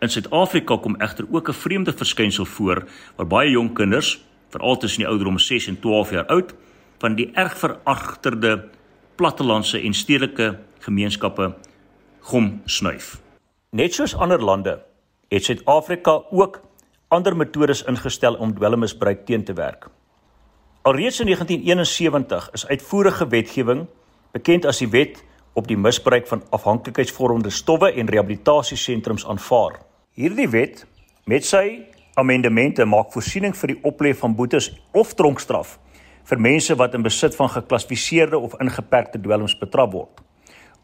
In 0.00 0.08
Suid-Afrika 0.08 0.76
kom 0.76 0.96
egter 0.96 1.26
ook 1.30 1.48
'n 1.48 1.52
vreemde 1.52 1.92
verskynsel 1.92 2.44
voor 2.44 2.88
waar 3.16 3.26
baie 3.26 3.50
jong 3.50 3.74
kinders, 3.74 4.20
veral 4.48 4.76
tussen 4.76 4.98
die 4.98 5.08
ouderdom 5.08 5.38
6 5.38 5.66
en 5.66 5.80
12 5.80 6.10
jaar 6.10 6.26
oud, 6.26 6.54
van 6.98 7.14
die 7.14 7.30
erg 7.32 7.58
veragterde 7.58 8.68
plattelandse 9.16 9.80
en 9.80 9.94
stedelike 9.94 10.58
gemeenskappe 10.78 11.54
gom 12.20 12.60
snuif. 12.64 13.27
Net 13.68 13.92
soos 13.92 14.14
ander 14.16 14.40
lande 14.40 14.78
het 15.28 15.44
Suid-Afrika 15.44 16.22
ook 16.32 16.54
ander 17.12 17.34
metodes 17.36 17.82
ingestel 17.84 18.38
om 18.40 18.54
dwelmmisbruik 18.56 19.26
teen 19.28 19.44
te 19.44 19.52
werk. 19.52 19.90
Alreeds 20.88 21.20
in 21.20 21.28
1971 21.28 22.48
is 22.52 22.64
uitvoerige 22.66 23.26
wetgewing 23.28 23.82
bekend 24.32 24.64
as 24.64 24.80
die 24.80 24.88
Wet 24.88 25.20
op 25.52 25.68
die 25.68 25.76
misbruik 25.76 26.26
van 26.26 26.42
afhanklikheidsvormende 26.48 27.50
stowwe 27.50 27.92
en 27.92 28.08
rehabilitasiesentrums 28.08 29.26
aanvaar. 29.28 29.82
Hierdie 30.16 30.48
wet 30.48 30.86
met 31.28 31.44
sy 31.44 31.84
amendemente 32.16 32.88
maak 32.88 33.12
voorsiening 33.12 33.52
vir 33.52 33.74
die 33.74 33.80
oplê 33.84 34.16
van 34.16 34.32
boetes 34.32 34.72
of 34.96 35.12
tronkstraf 35.12 35.76
vir 36.24 36.40
mense 36.40 36.72
wat 36.80 36.96
in 36.96 37.04
besit 37.04 37.36
van 37.36 37.52
geklassifiseerde 37.52 38.38
of 38.40 38.56
ingeperkte 38.64 39.20
dwelms 39.20 39.60
betrap 39.60 39.92
word 39.92 40.24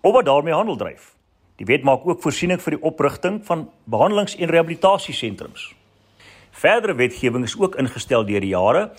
of 0.05 0.13
wat 0.13 0.29
daarmee 0.29 0.53
handel 0.53 0.77
dryf. 0.77 1.15
Die 1.57 1.67
wet 1.67 1.85
maak 1.87 2.07
ook 2.07 2.23
voorsiening 2.23 2.59
vir 2.63 2.75
die 2.75 2.83
oprigting 2.83 3.39
van 3.47 3.69
behandelings- 3.85 4.37
en 4.37 4.51
rehabilitasiesentrums. 4.51 5.75
Verdere 6.51 6.95
wetgewing 6.95 7.45
is 7.45 7.55
ook 7.59 7.77
ingestel 7.79 8.25
deur 8.27 8.41
die 8.41 8.55
jare 8.55 8.91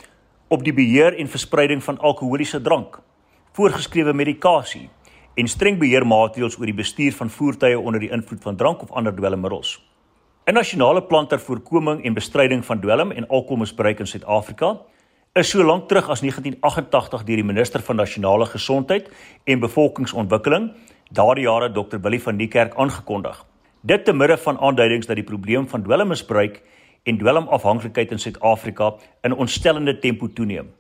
op 0.48 0.63
die 0.63 0.74
beheer 0.74 1.18
en 1.18 1.28
verspreiding 1.28 1.84
van 1.84 2.00
alkoholiese 2.00 2.62
drank, 2.62 3.02
voorgeskrewe 3.52 4.13
medikasie 4.13 4.89
en 5.36 5.48
streng 5.48 5.80
beheermaatreëls 5.80 6.56
oor 6.60 6.65
die 6.65 6.78
bestuur 6.78 7.13
van 7.13 7.30
voertuie 7.30 7.80
onder 7.80 8.00
die 8.00 8.12
invloed 8.12 8.41
van 8.44 8.56
drank 8.56 8.82
of 8.82 8.91
ander 8.91 9.15
dwelmmiddels. 9.15 9.82
'n 10.48 10.54
Nasionale 10.54 11.02
plan 11.04 11.28
ter 11.28 11.39
voorkoming 11.39 12.04
en 12.06 12.13
bestryding 12.13 12.65
van 12.65 12.80
dwelm 12.80 13.12
en 13.12 13.28
alkoholmisbruik 13.28 14.00
in 14.00 14.08
Suid-Afrika 14.08 14.78
is 15.34 15.50
so 15.50 15.63
lank 15.63 15.88
terug 15.88 16.10
as 16.10 16.22
1988 16.22 17.24
deur 17.24 17.36
die 17.36 17.44
minister 17.44 17.82
van 17.82 17.96
nasionale 17.96 18.46
gesondheid 18.46 19.10
en 19.44 19.60
bevolkingsontwikkeling, 19.60 20.72
daardie 21.15 21.45
jare 21.47 21.71
Dr. 21.71 21.99
Willie 22.04 22.21
van 22.21 22.38
die 22.38 22.47
Kerk 22.51 22.75
aangekondig. 22.75 23.38
Dit 23.82 24.06
te 24.06 24.13
midde 24.13 24.38
van 24.38 24.60
aanduidings 24.60 25.08
dat 25.08 25.15
die 25.15 25.28
probleem 25.28 25.67
van 25.71 25.84
dwelmmisbruik 25.84 26.60
en 27.06 27.19
dwelmafhanklikheid 27.21 28.12
in 28.12 28.19
Suid-Afrika 28.19 28.95
in 29.23 29.36
ontstellende 29.36 29.99
tempo 29.99 30.28
toeneem. 30.28 30.73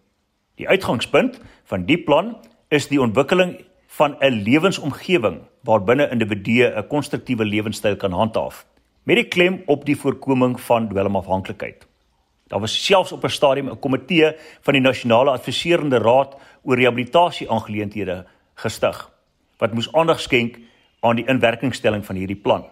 Die 0.59 0.67
uitgangspunt 0.67 1.39
van 1.63 1.85
die 1.85 1.97
plan 1.97 2.35
is 2.67 2.87
die 2.91 3.01
ontwikkeling 3.01 3.55
van 3.87 4.17
'n 4.19 4.43
lewensomgewing 4.43 5.41
waarbinne 5.63 6.09
individue 6.09 6.67
'n 6.67 6.87
konstruktiewe 6.87 7.45
lewenstyl 7.45 7.95
kan 7.95 8.11
handhaaf 8.11 8.65
met 9.03 9.15
die 9.15 9.27
klem 9.27 9.61
op 9.65 9.85
die 9.85 9.97
voorkoming 9.97 10.61
van 10.61 10.89
dwelmafhanklikheid. 10.89 11.87
Daar 12.47 12.59
was 12.59 12.85
selfs 12.85 13.11
op 13.11 13.23
'n 13.23 13.29
stadium 13.29 13.69
'n 13.69 13.79
komitee 13.79 14.35
van 14.61 14.73
die 14.73 14.81
Nasionale 14.81 15.31
Adviserende 15.31 15.97
Raad 15.97 16.35
oor 16.63 16.75
Rehabilitasie 16.75 17.51
aangeleenthede 17.51 18.25
gestig 18.55 19.14
wat 19.57 19.73
moes 19.73 19.91
aandag 19.93 20.19
skenk 20.19 20.59
aan 20.99 21.15
die 21.15 21.27
inwerkingstelling 21.27 22.05
van 22.05 22.15
hierdie 22.15 22.39
plan. 22.39 22.65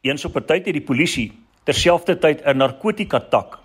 Eens 0.00 0.24
op 0.24 0.36
'n 0.36 0.44
tyd 0.44 0.64
het 0.66 0.74
die 0.74 0.88
polisie 0.90 1.32
terselfdertyd 1.64 2.44
'n 2.44 2.56
narkotika 2.56 3.20
tak 3.20 3.58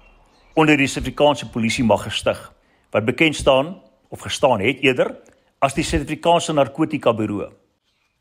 onder 0.53 0.77
die 0.77 0.87
Suid-Afrikaanse 0.87 1.49
polisie 1.49 1.83
mag 1.83 2.03
gestig 2.03 2.53
wat 2.91 3.05
bekend 3.05 3.35
staan 3.35 3.81
of 4.09 4.19
gestaan 4.19 4.59
het 4.59 4.79
eerder 4.81 5.15
as 5.59 5.73
die 5.73 5.83
Suid-Afrikaanse 5.83 6.53
Narkotika 6.53 7.13
Buro. 7.13 7.51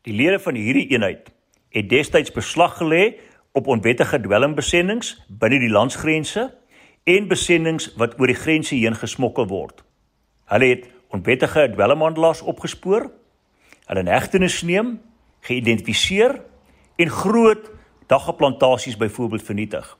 Die 0.01 0.13
lede 0.13 0.39
van 0.39 0.55
hierdie 0.55 0.87
eenheid 0.87 1.31
het 1.69 1.89
destyds 1.89 2.31
beslag 2.31 2.77
gelê 2.77 3.19
op 3.51 3.67
onwettige 3.67 4.19
dwelmbesendings 4.21 5.25
binne 5.27 5.59
die 5.59 5.69
landsgrense 5.69 6.49
en 7.03 7.27
besendings 7.27 7.89
wat 7.97 8.19
oor 8.19 8.27
die 8.27 8.37
grense 8.37 8.75
heen 8.75 8.95
gesmokkel 8.95 9.47
word. 9.47 9.83
Hulle 10.45 10.65
het 10.65 10.89
onwettige 11.09 11.69
dwelmhandelaars 11.73 12.41
opgespoor, 12.41 13.09
hulle 13.89 14.05
in 14.05 14.11
hegtenis 14.11 14.61
neem, 14.61 14.99
geïdentifiseer 15.47 16.37
en 16.99 17.09
groot 17.09 17.71
daggeplantasies 18.09 18.97
byvoorbeeld 18.97 19.43
vernietig. 19.43 19.97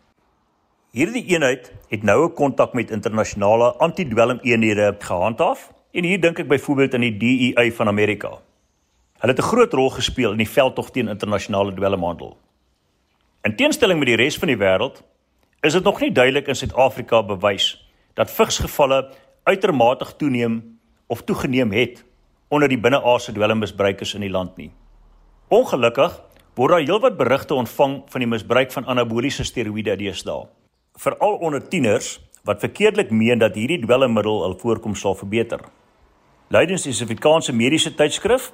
Hierdie 0.94 1.26
eenheid 1.34 1.72
het 1.90 2.06
noue 2.06 2.32
kontak 2.34 2.74
met 2.78 2.92
internasionale 2.94 3.74
antidwelmeenhede 3.82 4.96
gehandhaaf 5.00 5.70
En 5.92 6.06
hier 6.06 6.20
dink 6.22 6.38
ek 6.38 6.50
byvoorbeeld 6.50 6.94
aan 6.94 7.06
die 7.08 7.18
DEA 7.18 7.72
van 7.74 7.90
Amerika. 7.90 8.30
Hulle 9.20 9.34
het 9.34 9.42
'n 9.42 9.50
groot 9.52 9.74
rol 9.74 9.90
gespeel 9.90 10.32
in 10.32 10.38
die 10.38 10.50
veldtog 10.50 10.92
teen 10.92 11.08
internasionale 11.08 11.74
dwelmhandel. 11.74 12.38
In 13.42 13.56
teenstelling 13.56 14.00
met 14.00 14.08
die 14.08 14.16
res 14.16 14.38
van 14.38 14.48
die 14.48 14.58
wêreld, 14.58 15.04
is 15.62 15.74
dit 15.74 15.84
nog 15.84 16.00
nie 16.00 16.12
duidelik 16.12 16.48
in 16.48 16.56
Suid-Afrika 16.56 17.24
bewys 17.24 17.90
dat 18.14 18.32
vigsgevalle 18.32 19.12
uitermate 19.44 20.16
toeneem 20.16 20.80
of 21.08 21.24
toegeneem 21.24 21.72
het 21.72 22.06
onder 22.50 22.70
die 22.70 22.80
binneaardse 22.82 23.34
dwelmmisbruikers 23.34 24.16
in 24.18 24.26
die 24.26 24.34
land 24.34 24.58
nie. 24.58 24.72
Ongelukkig 25.54 26.16
word 26.58 26.74
daar 26.74 26.84
heelwat 26.84 27.18
berigte 27.18 27.56
ontvang 27.56 28.02
van 28.10 28.24
die 28.24 28.30
misbruik 28.30 28.74
van 28.74 28.88
anaboliese 28.90 29.46
steroïde 29.46 29.96
deesdae, 30.00 30.48
veral 31.00 31.38
onder 31.46 31.62
tieners 31.62 32.18
wat 32.44 32.64
verkeerdelik 32.64 33.12
meen 33.12 33.40
dat 33.40 33.56
hierdie 33.56 33.80
dwelmmiddel 33.86 34.44
hul 34.44 34.58
voorkoms 34.60 35.04
sal 35.06 35.16
verbeter. 35.16 35.62
Leidens 36.50 36.88
die 36.88 36.94
Suid-Afrikaanse 36.94 37.54
Mediese 37.54 37.94
Tydskrif 37.96 38.50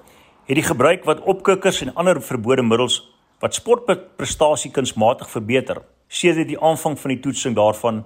het 0.46 0.60
die 0.60 0.66
gebruik 0.66 1.06
wat 1.08 1.24
opkikkers 1.24 1.82
en 1.86 1.94
ander 1.96 2.20
verbode 2.22 2.64
middels 2.64 3.00
wat 3.40 3.56
sportprestasie 3.56 4.72
kunsmatig 4.72 5.30
verbeter, 5.32 5.82
sedert 6.08 6.50
die 6.50 6.60
aanvang 6.60 6.98
van 7.00 7.14
die 7.14 7.22
toetsing 7.24 7.56
daarvan 7.56 8.04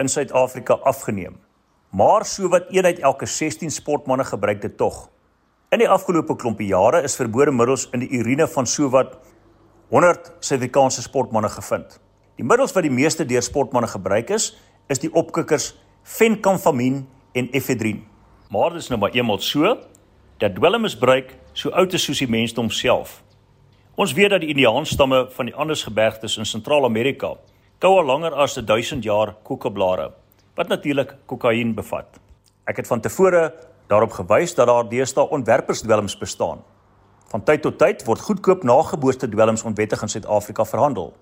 in 0.00 0.08
Suid-Afrika 0.08 0.76
afgeneem. 0.84 1.38
Maar 1.90 2.24
sowat 2.24 2.68
een 2.70 2.84
uit 2.84 2.98
elke 2.98 3.26
16 3.26 3.70
sportmense 3.70 4.24
gebruik 4.24 4.62
dit 4.62 4.76
tog. 4.76 5.08
In 5.70 5.78
die 5.78 5.86
afgelope 5.86 6.34
klompie 6.34 6.66
jare 6.66 6.98
is 7.06 7.14
verbode 7.14 7.52
middels 7.54 7.84
in 7.94 8.02
die 8.02 8.08
urine 8.18 8.48
van 8.50 8.66
sowat 8.66 9.12
100 9.94 10.32
Suid-Afrikaanse 10.42 11.04
sportmense 11.04 11.52
gevind. 11.54 11.92
Die 12.40 12.42
middels 12.42 12.74
wat 12.74 12.82
die 12.82 12.90
meeste 12.90 13.22
deur 13.22 13.44
sportmense 13.46 13.92
gebruik 13.92 14.32
is, 14.34 14.48
is 14.90 14.98
die 14.98 15.12
opkikkers 15.14 15.68
fenkamfamien 16.02 17.04
en 17.38 17.50
efedrin. 17.54 18.02
Maar 18.50 18.74
dit 18.74 18.82
is 18.82 18.90
nou 18.90 18.98
maar 18.98 19.14
eenmal 19.14 19.38
so 19.38 19.76
dat 20.42 20.58
dwelmmisbruik 20.58 21.36
so 21.54 21.70
oud 21.70 21.94
is 21.94 22.08
soos 22.08 22.18
die 22.18 22.30
mensdom 22.34 22.72
self. 22.74 23.20
Ons 23.94 24.16
weet 24.18 24.34
dat 24.34 24.42
die 24.42 24.50
Indiaanstamme 24.50 25.28
van 25.36 25.52
die 25.52 25.54
Andes 25.54 25.86
gebergtes 25.86 26.34
in 26.34 26.50
Sentraal-Amerika 26.50 27.36
kou 27.78 27.94
al 28.00 28.10
langer 28.10 28.34
as 28.34 28.58
1000 28.58 29.06
jaar 29.06 29.36
kokeblare 29.46 30.10
wat 30.58 30.74
natuurlik 30.74 31.14
kokain 31.30 31.76
bevat. 31.78 32.18
Ek 32.66 32.82
het 32.82 32.90
van 32.90 33.06
tevore 33.06 33.52
daarop 33.90 34.14
gewys 34.14 34.54
dat 34.54 34.70
daar 34.70 34.88
deesdae 34.88 35.28
ontwerpersdwelms 35.34 36.18
bestaan. 36.18 36.62
Van 37.30 37.42
tyd 37.42 37.62
tot 37.62 37.78
tyd 37.78 38.04
word 38.06 38.22
goedkoop 38.26 38.62
nageboorte 38.62 39.28
dwelms 39.28 39.66
onwettig 39.66 40.02
in 40.02 40.12
Suid-Afrika 40.14 40.64
verhandel. 40.64 41.12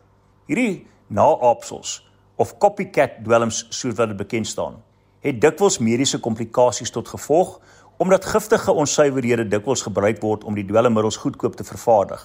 Hierdie 0.46 0.87
naaapsels 1.09 2.02
of 2.37 2.59
copycat 2.61 3.24
dwelms 3.24 3.64
soos 3.68 3.96
wat 3.96 4.12
dit 4.12 4.20
bekend 4.20 4.46
staan 4.46 4.78
het 5.20 5.40
dikwels 5.42 5.81
mediese 5.83 6.20
komplikasies 6.22 6.92
tot 6.94 7.09
gevolg 7.11 7.59
omdat 7.98 8.26
giftige 8.31 8.72
onsuiverhede 8.72 9.48
dikwels 9.50 9.83
gebruik 9.83 10.20
word 10.22 10.44
om 10.46 10.54
die 10.54 10.66
dwelmmiddels 10.66 11.18
goedkoop 11.18 11.57
te 11.59 11.64
vervaardig. 11.66 12.20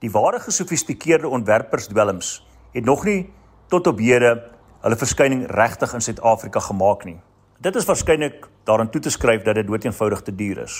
Die 0.00 0.10
ware 0.10 0.40
gesofistikeerde 0.40 1.28
ontwerpers 1.28 1.90
dwelms 1.92 2.38
het 2.72 2.84
nog 2.84 3.04
nie 3.04 3.28
tot 3.68 3.86
op 3.86 4.00
hede 4.00 4.32
hulle 4.80 4.96
verskyning 4.96 5.44
regtig 5.52 5.92
in 5.92 6.00
Suid-Afrika 6.00 6.62
gemaak 6.64 7.04
nie. 7.04 7.18
Dit 7.58 7.74
is 7.74 7.88
waarskynlik 7.88 8.44
daaraan 8.64 8.90
toe 8.90 9.00
te 9.02 9.10
skryf 9.10 9.42
dat 9.42 9.56
dit 9.58 9.66
doeteenvoudig 9.66 10.20
te 10.22 10.34
duur 10.34 10.60
is. 10.62 10.74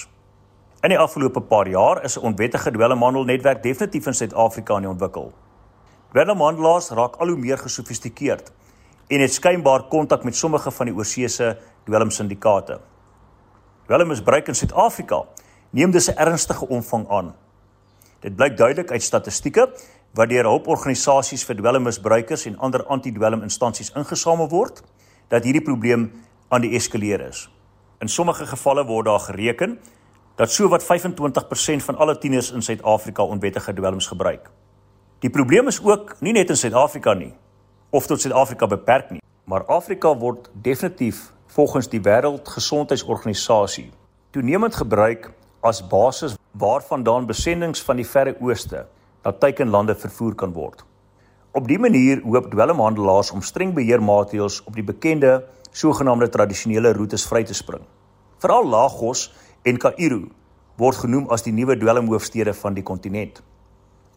In 0.87 0.93
die 0.93 0.99
afgelope 0.99 1.41
paar 1.41 1.67
jaar 1.67 2.05
is 2.05 2.15
'n 2.17 2.23
onwettige 2.23 2.71
dwelmhandel 2.71 3.25
netwerk 3.25 3.63
definitief 3.63 4.07
in 4.07 4.15
Suid-Afrika 4.15 4.75
ontwikkel. 4.75 5.33
Dwelmhandelaars 6.13 6.91
raak 6.91 7.17
al 7.17 7.29
hoe 7.29 7.37
meer 7.37 7.59
gesofistikeerd 7.59 8.53
en 9.09 9.21
het 9.21 9.33
skynbaar 9.33 9.83
kontak 9.89 10.25
met 10.25 10.37
sommige 10.37 10.71
van 10.71 10.87
die 10.87 10.95
oorseese 10.95 11.59
dwelmsyndikaate. 11.85 12.81
Dwelmmisbruik 13.87 14.49
in 14.49 14.55
Suid-Afrika 14.55 15.25
neem 15.71 15.91
dus 15.91 16.09
'n 16.09 16.17
ernstige 16.17 16.69
omvang 16.69 17.09
aan. 17.09 17.35
Dit 18.21 18.37
blyk 18.37 18.57
duidelik 18.57 18.91
uit 18.91 19.03
statistieke 19.03 19.75
wat 20.15 20.29
deur 20.29 20.45
hulporganisasies 20.45 21.45
vir 21.45 21.57
dwelmmisbruikers 21.57 22.47
en 22.47 22.59
ander 22.59 22.85
antidwelminstansies 22.85 23.93
ingesamel 23.95 24.49
word 24.49 24.83
dat 25.29 25.45
hierdie 25.45 25.63
probleem 25.63 26.13
aan 26.49 26.65
die 26.65 26.75
eskaleer 26.77 27.21
is. 27.29 27.47
In 28.01 28.09
sommige 28.09 28.47
gevalle 28.47 28.85
word 28.87 29.07
daar 29.07 29.21
gereken 29.21 29.79
dat 30.39 30.51
sowat 30.51 30.85
25% 30.85 31.85
van 31.85 31.97
alle 31.97 32.19
tieners 32.19 32.51
in 32.51 32.63
Suid-Afrika 32.63 33.23
onwettige 33.23 33.75
dwelms 33.75 34.07
gebruik. 34.07 34.51
Die 35.19 35.31
probleem 35.31 35.67
is 35.67 35.83
ook 35.83 36.15
nie 36.21 36.33
net 36.33 36.49
in 36.49 36.57
Suid-Afrika 36.57 37.15
nie, 37.15 37.33
of 37.91 38.07
tot 38.07 38.21
Suid-Afrika 38.21 38.67
beperk 38.67 39.11
nie, 39.11 39.23
maar 39.45 39.65
Afrika 39.67 40.15
word 40.17 40.51
definitief 40.53 41.33
volgens 41.47 41.89
die 41.89 42.01
Wêreldgesondheidsorganisasie 42.01 43.91
toenemend 44.31 44.77
gebruik 44.77 45.33
as 45.61 45.81
basis 45.89 46.37
waarvandaan 46.53 47.27
besendings 47.27 47.83
van 47.83 47.99
die 47.99 48.07
Verre 48.07 48.37
Ooste 48.41 48.85
na 49.25 49.33
teikenlande 49.33 49.97
vervoer 49.99 50.35
kan 50.39 50.53
word. 50.55 50.85
Op 51.53 51.67
dië 51.67 51.81
manier 51.83 52.21
hoop 52.23 52.51
dwelmhandelaars 52.53 53.33
om 53.35 53.43
streng 53.43 53.73
beheermaatreëls 53.75 54.61
op 54.69 54.77
die 54.77 54.85
bekende 54.87 55.41
sogenaamde 55.71 56.29
tradisionele 56.29 56.93
roetes 56.93 57.27
vry 57.27 57.45
te 57.45 57.55
spring. 57.55 57.85
Veral 58.39 58.69
Lagos 58.69 59.33
en 59.63 59.79
Kaïro 59.79 60.29
word 60.79 60.97
genoem 60.97 61.27
as 61.35 61.43
die 61.43 61.53
nuwe 61.53 61.77
dwelmhoofstede 61.77 62.55
van 62.55 62.75
die 62.75 62.83
kontinent. 62.87 63.43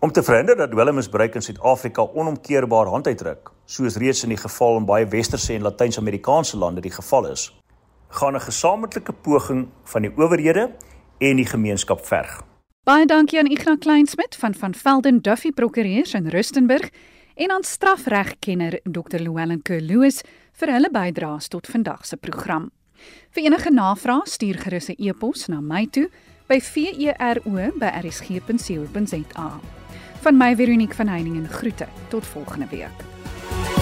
Om 0.01 0.11
te 0.11 0.23
verhinder 0.23 0.57
dat 0.57 0.71
dwelmmisbruik 0.71 1.35
in 1.35 1.41
Suid-Afrika 1.45 2.01
onomkeerbaar 2.01 2.89
hand 2.89 3.07
uitdruk, 3.07 3.51
soos 3.65 3.97
reeds 4.01 4.23
in 4.23 4.33
die 4.33 4.39
geval 4.41 4.79
in 4.79 4.85
baie 4.85 5.05
westerse 5.05 5.53
en 5.53 5.65
Latyns-Amerikaanse 5.65 6.57
lande 6.57 6.81
die 6.81 6.93
geval 6.93 7.27
is, 7.31 7.49
gaan 8.09 8.35
'n 8.35 8.41
gesamentlike 8.41 9.13
poging 9.13 9.67
van 9.83 10.01
die 10.01 10.11
owerhede 10.17 10.71
en 11.17 11.35
die 11.35 11.45
gemeenskap 11.45 12.05
verg. 12.05 12.41
Baie 12.83 13.05
dankie 13.05 13.39
aan 13.39 13.51
Ignas 13.51 13.77
Kleinsmid 13.79 14.35
van 14.35 14.53
van 14.53 14.73
Velden 14.73 15.21
Duffy 15.21 15.51
Prokureurs 15.51 16.13
in 16.13 16.27
Rustenburg 16.27 16.89
en 17.35 17.51
aan 17.51 17.63
strafregkenner 17.63 18.79
Dr. 18.83 19.19
Llewellyn 19.19 19.61
Kerloos 19.61 20.21
vir 20.61 20.75
hulle 20.75 20.91
bydraes 20.93 21.47
tot 21.49 21.67
vandag 21.67 22.05
se 22.05 22.17
program. 22.17 22.71
Vir 23.33 23.43
enige 23.49 23.71
navrae 23.73 24.21
stuur 24.29 24.57
gerus 24.61 24.89
'n 24.89 24.95
e-pos 24.99 25.47
na 25.49 25.61
my 25.61 25.85
toe 25.87 26.09
by 26.47 26.59
vero@rsg.co.za. 26.59 27.49
Van 30.21 30.37
my 30.37 30.55
Veronique 30.55 30.95
van 30.95 31.07
Heiningen 31.07 31.47
groete. 31.47 31.87
Tot 32.09 32.25
volgende 32.25 32.67
week. 32.67 33.80